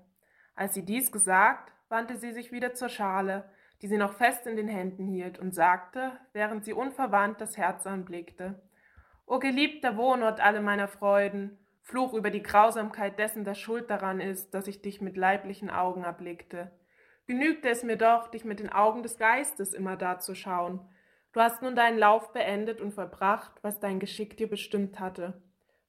Als 0.59 0.75
sie 0.75 0.85
dies 0.85 1.13
gesagt, 1.13 1.73
wandte 1.89 2.17
sie 2.17 2.33
sich 2.33 2.51
wieder 2.51 2.75
zur 2.75 2.89
Schale, 2.89 3.49
die 3.81 3.87
sie 3.87 3.97
noch 3.97 4.15
fest 4.15 4.45
in 4.45 4.57
den 4.57 4.67
Händen 4.67 5.07
hielt, 5.07 5.39
und 5.39 5.55
sagte, 5.55 6.11
während 6.33 6.65
sie 6.65 6.73
unverwandt 6.73 7.41
das 7.41 7.57
Herz 7.57 7.87
anblickte, 7.87 8.61
O 9.25 9.39
geliebter 9.39 9.97
Wohnort 9.97 10.41
alle 10.41 10.61
meiner 10.61 10.89
Freuden, 10.89 11.57
Fluch 11.83 12.13
über 12.13 12.31
die 12.31 12.43
Grausamkeit 12.43 13.21
dessen, 13.21 13.45
der 13.45 13.55
schuld 13.55 13.89
daran 13.89 14.21
ist, 14.21 14.53
dass 14.53 14.67
ich 14.67 14.83
dich 14.83 15.01
mit 15.01 15.17
leiblichen 15.17 15.71
Augen 15.71 16.03
erblickte. 16.03 16.73
Genügte 17.29 17.69
es 17.69 17.85
mir 17.85 17.97
doch, 17.97 18.27
dich 18.27 18.45
mit 18.45 18.59
den 18.59 18.73
Augen 18.73 19.05
des 19.05 19.17
Geistes 19.17 19.73
immer 19.73 19.97
da 19.97 20.19
zu 20.19 20.35
schauen. 20.35 20.81
Du 21.33 21.41
hast 21.41 21.63
nun 21.63 21.77
deinen 21.77 21.99
Lauf 21.99 22.33
beendet 22.33 22.81
und 22.81 22.95
vollbracht, 22.95 23.53
was 23.63 23.79
dein 23.79 24.01
Geschick 24.01 24.37
dir 24.37 24.51
bestimmt 24.51 24.99
hatte. 24.99 25.41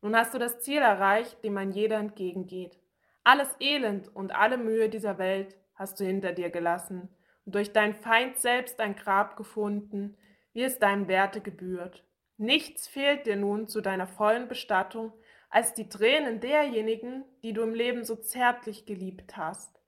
Nun 0.03 0.15
hast 0.15 0.35
du 0.35 0.37
das 0.37 0.59
Ziel 0.59 0.77
erreicht, 0.77 1.43
dem 1.43 1.57
ein 1.57 1.71
jeder 1.71 1.97
entgegengeht. 1.97 2.77
Alles 3.23 3.55
Elend 3.59 4.13
und 4.15 4.35
alle 4.35 4.57
Mühe 4.57 4.89
dieser 4.89 5.17
Welt 5.17 5.55
hast 5.75 5.99
du 5.99 6.05
hinter 6.05 6.33
dir 6.33 6.49
gelassen 6.49 7.09
und 7.45 7.55
durch 7.55 7.73
dein 7.73 7.95
Feind 7.95 8.37
selbst 8.37 8.79
ein 8.79 8.95
Grab 8.95 9.37
gefunden, 9.37 10.17
wie 10.53 10.63
es 10.63 10.79
deinem 10.79 11.07
Werte 11.07 11.41
gebührt. 11.41 12.03
Nichts 12.37 12.87
fehlt 12.87 13.25
dir 13.25 13.35
nun 13.35 13.67
zu 13.67 13.81
deiner 13.81 14.07
vollen 14.07 14.47
Bestattung 14.47 15.13
als 15.49 15.73
die 15.73 15.89
Tränen 15.89 16.39
derjenigen, 16.39 17.25
die 17.43 17.53
du 17.53 17.63
im 17.63 17.73
Leben 17.73 18.03
so 18.03 18.15
zärtlich 18.15 18.85
geliebt 18.85 19.35
hast. 19.35 19.79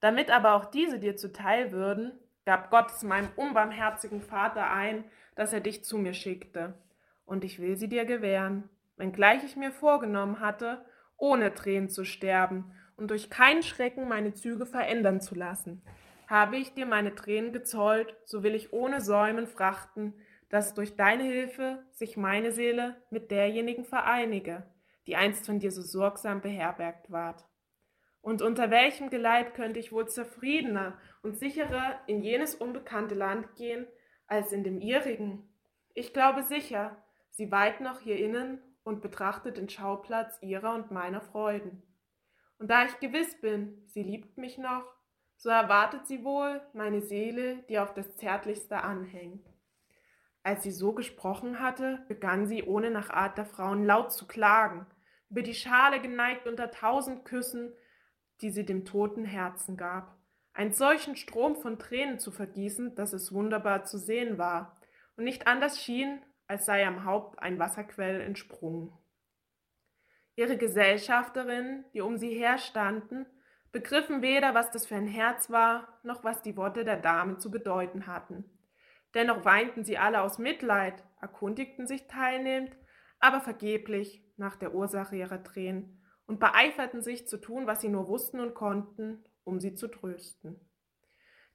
Damit 0.00 0.30
aber 0.30 0.54
auch 0.54 0.66
diese 0.66 0.98
dir 0.98 1.16
zuteil 1.16 1.72
würden, 1.72 2.12
gab 2.44 2.70
Gott 2.70 2.90
es 2.90 3.02
meinem 3.02 3.28
unbarmherzigen 3.36 4.20
Vater 4.20 4.70
ein, 4.70 5.04
dass 5.34 5.52
er 5.52 5.60
dich 5.60 5.84
zu 5.84 5.98
mir 5.98 6.14
schickte. 6.14 6.74
Und 7.24 7.44
ich 7.44 7.58
will 7.58 7.76
sie 7.76 7.88
dir 7.88 8.04
gewähren, 8.04 8.68
wenngleich 8.96 9.44
ich 9.44 9.56
mir 9.56 9.72
vorgenommen 9.72 10.40
hatte, 10.40 10.84
ohne 11.16 11.54
Tränen 11.54 11.88
zu 11.88 12.04
sterben 12.04 12.72
und 12.96 13.10
durch 13.10 13.30
keinen 13.30 13.62
Schrecken 13.62 14.08
meine 14.08 14.34
Züge 14.34 14.66
verändern 14.66 15.20
zu 15.20 15.34
lassen. 15.34 15.82
Habe 16.26 16.56
ich 16.56 16.74
dir 16.74 16.86
meine 16.86 17.14
Tränen 17.14 17.52
gezollt, 17.52 18.16
so 18.24 18.42
will 18.42 18.54
ich 18.54 18.72
ohne 18.72 19.00
Säumen 19.00 19.46
frachten, 19.46 20.14
dass 20.48 20.74
durch 20.74 20.96
deine 20.96 21.24
Hilfe 21.24 21.84
sich 21.90 22.16
meine 22.16 22.52
Seele 22.52 22.96
mit 23.10 23.30
derjenigen 23.30 23.84
vereinige, 23.84 24.64
die 25.06 25.16
einst 25.16 25.46
von 25.46 25.58
dir 25.58 25.70
so 25.70 25.82
sorgsam 25.82 26.40
beherbergt 26.40 27.10
ward. 27.10 27.44
Und 28.20 28.40
unter 28.40 28.70
welchem 28.70 29.10
Geleit 29.10 29.54
könnte 29.54 29.80
ich 29.80 29.92
wohl 29.92 30.08
zufriedener 30.08 30.96
und 31.22 31.36
sicherer 31.36 32.00
in 32.06 32.22
jenes 32.22 32.54
unbekannte 32.54 33.14
Land 33.14 33.54
gehen, 33.56 33.86
als 34.26 34.52
in 34.52 34.64
dem 34.64 34.80
ihrigen? 34.80 35.46
Ich 35.92 36.14
glaube 36.14 36.42
sicher, 36.42 37.04
sie 37.30 37.50
weilt 37.50 37.80
noch 37.80 38.00
hier 38.00 38.18
innen 38.18 38.62
und 38.84 39.02
betrachtet 39.02 39.56
den 39.56 39.68
Schauplatz 39.68 40.38
ihrer 40.42 40.74
und 40.74 40.90
meiner 40.90 41.20
Freuden. 41.20 41.82
Und 42.58 42.70
da 42.70 42.84
ich 42.84 43.00
gewiss 43.00 43.40
bin, 43.40 43.82
sie 43.86 44.02
liebt 44.02 44.38
mich 44.38 44.58
noch, 44.58 44.84
so 45.36 45.48
erwartet 45.48 46.06
sie 46.06 46.22
wohl 46.22 46.60
meine 46.72 47.00
Seele, 47.00 47.64
die 47.68 47.78
auf 47.78 47.92
das 47.94 48.14
Zärtlichste 48.16 48.82
anhängt. 48.82 49.46
Als 50.42 50.62
sie 50.62 50.70
so 50.70 50.92
gesprochen 50.92 51.58
hatte, 51.60 52.04
begann 52.06 52.46
sie, 52.46 52.62
ohne 52.62 52.90
nach 52.90 53.10
Art 53.10 53.38
der 53.38 53.46
Frauen 53.46 53.84
laut 53.84 54.12
zu 54.12 54.26
klagen, 54.26 54.86
über 55.30 55.42
die 55.42 55.54
Schale 55.54 56.00
geneigt 56.00 56.46
unter 56.46 56.70
tausend 56.70 57.24
Küssen, 57.24 57.72
die 58.40 58.50
sie 58.50 58.64
dem 58.64 58.84
toten 58.84 59.24
Herzen 59.24 59.76
gab, 59.76 60.16
einen 60.52 60.72
solchen 60.72 61.16
Strom 61.16 61.56
von 61.56 61.78
Tränen 61.78 62.18
zu 62.18 62.30
vergießen, 62.30 62.94
dass 62.94 63.12
es 63.12 63.32
wunderbar 63.32 63.84
zu 63.84 63.98
sehen 63.98 64.38
war 64.38 64.76
und 65.16 65.24
nicht 65.24 65.46
anders 65.46 65.80
schien, 65.80 66.22
als 66.46 66.66
sei 66.66 66.86
am 66.86 67.04
Haupt 67.04 67.38
ein 67.38 67.58
Wasserquell 67.58 68.20
entsprungen. 68.20 68.92
Ihre 70.36 70.56
Gesellschafterinnen, 70.56 71.84
die 71.94 72.00
um 72.00 72.16
sie 72.16 72.34
her 72.34 72.58
standen, 72.58 73.26
begriffen 73.72 74.22
weder, 74.22 74.54
was 74.54 74.70
das 74.70 74.86
für 74.86 74.96
ein 74.96 75.06
Herz 75.06 75.50
war, 75.50 76.00
noch 76.02 76.24
was 76.24 76.42
die 76.42 76.56
Worte 76.56 76.84
der 76.84 76.96
Dame 76.96 77.38
zu 77.38 77.50
bedeuten 77.50 78.06
hatten. 78.06 78.44
Dennoch 79.14 79.44
weinten 79.44 79.84
sie 79.84 79.98
alle 79.98 80.22
aus 80.22 80.38
Mitleid, 80.38 81.04
erkundigten 81.20 81.86
sich 81.86 82.06
teilnehmend, 82.08 82.76
aber 83.20 83.40
vergeblich 83.40 84.24
nach 84.36 84.56
der 84.56 84.74
Ursache 84.74 85.16
ihrer 85.16 85.42
Tränen 85.42 86.02
und 86.26 86.40
beeiferten 86.40 87.02
sich 87.02 87.28
zu 87.28 87.36
tun, 87.36 87.66
was 87.66 87.80
sie 87.80 87.88
nur 87.88 88.08
wussten 88.08 88.40
und 88.40 88.54
konnten, 88.54 89.24
um 89.44 89.60
sie 89.60 89.74
zu 89.74 89.88
trösten. 89.88 90.60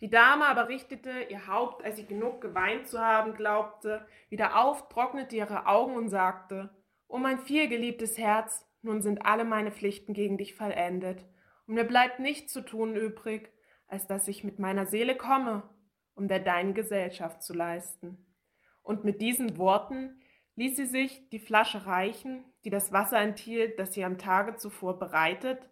Die 0.01 0.09
Dame 0.09 0.45
aber 0.45 0.69
richtete 0.69 1.11
ihr 1.29 1.47
Haupt, 1.47 1.83
als 1.83 1.97
sie 1.97 2.05
genug 2.05 2.41
geweint 2.41 2.87
zu 2.87 2.99
haben 2.99 3.33
glaubte, 3.33 4.05
wieder 4.29 4.61
auf, 4.63 4.87
trocknete 4.89 5.35
ihre 5.35 5.65
Augen 5.65 5.95
und 5.95 6.09
sagte, 6.09 6.69
O 7.07 7.17
mein 7.17 7.39
vielgeliebtes 7.39 8.17
Herz, 8.17 8.65
nun 8.81 9.01
sind 9.01 9.25
alle 9.25 9.43
meine 9.43 9.71
Pflichten 9.71 10.13
gegen 10.13 10.37
dich 10.37 10.55
vollendet, 10.55 11.25
und 11.67 11.75
mir 11.75 11.83
bleibt 11.83 12.19
nichts 12.19 12.53
zu 12.53 12.61
tun 12.61 12.95
übrig, 12.95 13.51
als 13.87 14.07
dass 14.07 14.27
ich 14.27 14.43
mit 14.43 14.57
meiner 14.57 14.85
Seele 14.85 15.15
komme, 15.15 15.63
um 16.15 16.27
der 16.27 16.39
deinen 16.39 16.73
Gesellschaft 16.73 17.43
zu 17.43 17.53
leisten. 17.53 18.25
Und 18.81 19.03
mit 19.03 19.21
diesen 19.21 19.57
Worten 19.57 20.21
ließ 20.55 20.75
sie 20.75 20.85
sich 20.85 21.29
die 21.29 21.39
Flasche 21.39 21.85
reichen, 21.85 22.43
die 22.63 22.69
das 22.69 22.91
Wasser 22.91 23.19
enthielt, 23.19 23.79
das 23.79 23.93
sie 23.93 24.03
am 24.03 24.17
Tage 24.17 24.55
zuvor 24.55 24.97
bereitet, 24.97 25.69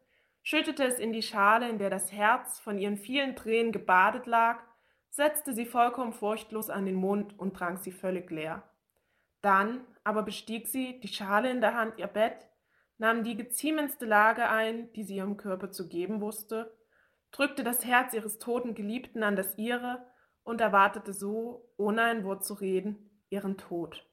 schüttete 0.48 0.86
es 0.86 0.98
in 0.98 1.12
die 1.12 1.24
Schale, 1.24 1.68
in 1.68 1.78
der 1.78 1.90
das 1.90 2.14
Herz 2.14 2.58
von 2.62 2.78
ihren 2.78 2.96
vielen 2.96 3.36
Tränen 3.36 3.74
gebadet 3.74 4.28
lag, 4.28 4.64
setzte 5.10 5.54
sie 5.54 5.66
vollkommen 5.66 6.14
furchtlos 6.14 6.70
an 6.70 6.86
den 6.86 6.96
Mund 6.96 7.38
und 7.38 7.58
trank 7.58 7.80
sie 7.80 7.92
völlig 7.92 8.32
leer. 8.32 8.64
Dann 9.42 9.86
aber 10.06 10.24
bestieg 10.24 10.70
sie, 10.70 11.02
die 11.02 11.10
Schale 11.10 11.52
in 11.52 11.60
der 11.60 11.74
Hand, 11.74 12.00
ihr 12.00 12.08
Bett, 12.08 12.48
nahm 12.98 13.26
die 13.26 13.36
geziemenste 13.36 14.06
Lage 14.06 14.48
ein, 14.48 14.90
die 14.94 15.04
sie 15.04 15.18
ihrem 15.18 15.36
Körper 15.36 15.70
zu 15.70 15.90
geben 15.90 16.22
wusste, 16.22 16.74
drückte 17.32 17.66
das 17.66 17.84
Herz 17.84 18.14
ihres 18.14 18.40
toten 18.40 18.74
Geliebten 18.74 19.24
an 19.24 19.36
das 19.36 19.58
ihre 19.58 20.10
und 20.44 20.62
erwartete 20.62 21.12
so, 21.12 21.74
ohne 21.76 22.04
ein 22.04 22.24
Wort 22.24 22.46
zu 22.46 22.54
reden, 22.54 23.22
ihren 23.30 23.58
Tod. 23.58 24.08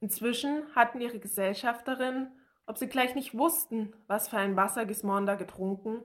Inzwischen 0.00 0.64
hatten 0.74 1.00
ihre 1.00 1.18
Gesellschafterinnen, 1.18 2.35
ob 2.66 2.78
sie 2.78 2.88
gleich 2.88 3.14
nicht 3.14 3.36
wussten, 3.36 3.94
was 4.06 4.28
für 4.28 4.38
ein 4.38 4.56
Wasser 4.56 4.86
Gismonda 4.86 5.36
getrunken, 5.36 6.02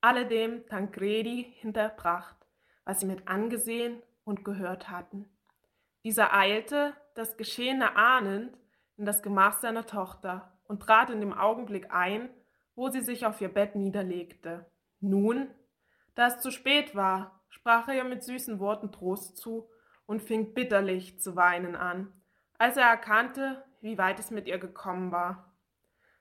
alledem 0.00 0.66
Tancredi 0.66 1.54
hinterbracht, 1.58 2.36
was 2.84 3.00
sie 3.00 3.06
mit 3.06 3.28
angesehen 3.28 4.02
und 4.24 4.44
gehört 4.44 4.90
hatten. 4.90 5.28
Dieser 6.04 6.34
eilte, 6.34 6.94
das 7.14 7.36
Geschehene 7.36 7.96
ahnend, 7.96 8.56
in 8.96 9.04
das 9.04 9.22
Gemach 9.22 9.60
seiner 9.60 9.86
Tochter 9.86 10.52
und 10.64 10.82
trat 10.82 11.10
in 11.10 11.20
dem 11.20 11.32
Augenblick 11.32 11.92
ein, 11.92 12.30
wo 12.74 12.88
sie 12.88 13.00
sich 13.00 13.26
auf 13.26 13.40
ihr 13.40 13.52
Bett 13.52 13.74
niederlegte. 13.74 14.66
Nun, 15.00 15.48
da 16.14 16.28
es 16.28 16.40
zu 16.40 16.50
spät 16.50 16.94
war, 16.94 17.40
sprach 17.48 17.88
er 17.88 17.94
ihr 17.94 18.04
mit 18.04 18.22
süßen 18.22 18.58
Worten 18.58 18.92
Trost 18.92 19.36
zu 19.36 19.68
und 20.06 20.22
fing 20.22 20.54
bitterlich 20.54 21.20
zu 21.20 21.36
weinen 21.36 21.76
an, 21.76 22.12
als 22.58 22.76
er 22.76 22.86
erkannte, 22.86 23.64
wie 23.80 23.98
weit 23.98 24.18
es 24.18 24.30
mit 24.30 24.46
ihr 24.46 24.58
gekommen 24.58 25.12
war. 25.12 25.49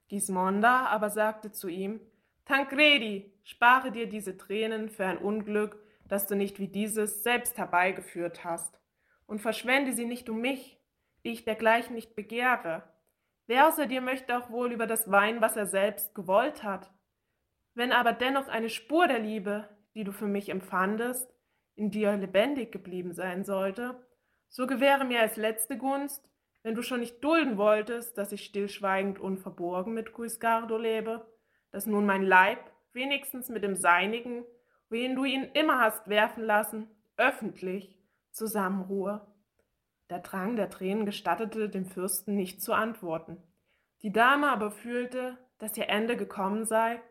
Gismonda 0.10 0.88
aber 0.88 1.10
sagte 1.10 1.52
zu 1.52 1.67
ihm, 1.67 2.02
Tancredi, 2.45 3.32
spare 3.43 3.91
dir 3.91 4.08
diese 4.10 4.36
Tränen 4.36 4.89
für 4.89 5.06
ein 5.06 5.19
Unglück, 5.19 5.78
das 6.08 6.28
du 6.28 6.36
nicht 6.36 6.60
wie 6.60 6.67
dieses 6.67 7.24
selbst 7.24 7.58
herbeigeführt 7.58 8.43
hast, 8.43 8.80
und 9.28 9.39
verschwende 9.39 9.93
sie 9.93 10.06
nicht 10.06 10.30
um 10.30 10.41
mich, 10.41 10.80
die 11.24 11.30
ich 11.30 11.45
dergleichen 11.45 11.95
nicht 11.95 12.15
begehre. 12.15 12.84
Wer 13.45 13.67
außer 13.67 13.86
dir 13.86 14.02
möchte 14.02 14.38
auch 14.38 14.50
wohl 14.50 14.72
über 14.72 14.88
das 14.88 15.12
weinen, 15.12 15.41
was 15.41 15.56
er 15.56 15.67
selbst 15.67 16.15
gewollt 16.15 16.63
hat? 16.63 16.91
Wenn 17.76 17.91
aber 17.91 18.13
dennoch 18.13 18.48
eine 18.48 18.69
Spur 18.69 19.08
der 19.08 19.19
Liebe, 19.19 19.69
die 19.93 20.04
du 20.04 20.12
für 20.12 20.28
mich 20.28 20.50
empfandest, 20.50 21.34
in 21.76 21.91
dir 21.91 22.15
lebendig 22.17 22.72
geblieben 22.72 23.13
sein 23.13 23.43
sollte, 23.43 23.95
so 24.50 24.67
gewähre 24.67 25.06
mir 25.06 25.22
als 25.22 25.38
letzte 25.38 25.78
Gunst, 25.78 26.28
wenn 26.63 26.76
du 26.76 26.82
schon 26.82 27.00
nicht 27.00 27.24
dulden 27.24 27.58
wolltest, 27.58 28.17
dass 28.17 28.32
ich 28.32 28.45
stillschweigend 28.45 29.19
und 29.19 29.38
verborgen 29.38 29.93
mit 29.93 30.13
Guiscardo 30.13 30.78
lebe, 30.78 31.26
dass 31.72 31.86
nun 31.86 32.06
mein 32.06 32.24
Leib, 32.24 32.60
wenigstens 32.93 33.50
mit 33.50 33.63
dem 33.63 33.76
seinigen, 33.76 34.43
wohin 34.89 35.15
du 35.15 35.24
ihn 35.24 35.43
immer 35.54 35.80
hast 35.80 36.08
werfen 36.08 36.43
lassen, 36.43 36.89
öffentlich 37.17 37.98
zusammenruhe. 38.32 39.26
Der 40.10 40.19
Drang 40.19 40.56
der 40.56 40.69
Tränen 40.69 41.06
gestattete 41.06 41.69
dem 41.69 41.86
Fürsten 41.86 42.36
nicht 42.36 42.62
zu 42.62 42.74
antworten. 42.74 43.38
Die 44.02 44.12
Dame 44.12 44.50
aber 44.50 44.72
fühlte, 44.72 45.38
dass 45.60 45.78
ihr 45.78 45.89
Ende 45.89 46.17
gekommen 46.17 46.65
sei 46.65 47.02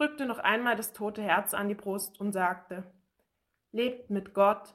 drückte 0.00 0.24
noch 0.24 0.38
einmal 0.38 0.76
das 0.76 0.94
tote 0.94 1.20
Herz 1.22 1.52
an 1.52 1.68
die 1.68 1.74
Brust 1.74 2.18
und 2.20 2.32
sagte, 2.32 2.90
Lebt 3.70 4.08
mit 4.08 4.32
Gott, 4.32 4.74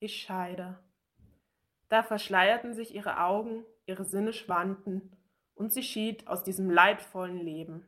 ich 0.00 0.20
scheide. 0.20 0.78
Da 1.88 2.02
verschleierten 2.02 2.74
sich 2.74 2.94
ihre 2.94 3.20
Augen, 3.20 3.64
ihre 3.86 4.04
Sinne 4.04 4.32
schwanden, 4.32 5.12
und 5.54 5.72
sie 5.72 5.82
schied 5.82 6.26
aus 6.28 6.44
diesem 6.44 6.70
leidvollen 6.70 7.38
Leben. 7.38 7.86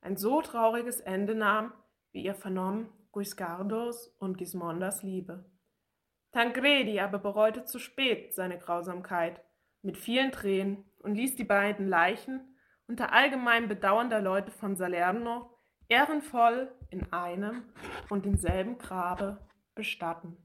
Ein 0.00 0.16
so 0.16 0.40
trauriges 0.40 1.00
Ende 1.00 1.34
nahm, 1.34 1.72
wie 2.12 2.24
ihr 2.24 2.34
vernommen, 2.34 2.88
Guiscardos 3.12 4.08
und 4.18 4.38
Gismondas 4.38 5.02
Liebe. 5.02 5.44
Tancredi 6.32 6.98
aber 6.98 7.18
bereute 7.18 7.64
zu 7.64 7.78
spät 7.78 8.34
seine 8.34 8.58
Grausamkeit 8.58 9.42
mit 9.82 9.98
vielen 9.98 10.32
Tränen 10.32 10.84
und 11.00 11.14
ließ 11.14 11.36
die 11.36 11.44
beiden 11.44 11.88
Leichen 11.88 12.56
unter 12.86 13.12
allgemeinem 13.12 13.68
Bedauern 13.68 14.08
der 14.08 14.22
Leute 14.22 14.50
von 14.50 14.76
Salerno 14.76 15.50
ehrenvoll 15.88 16.72
in 16.90 17.12
einem 17.12 17.64
und 18.08 18.24
demselben 18.24 18.78
Grabe 18.78 19.46
bestatten. 19.74 20.36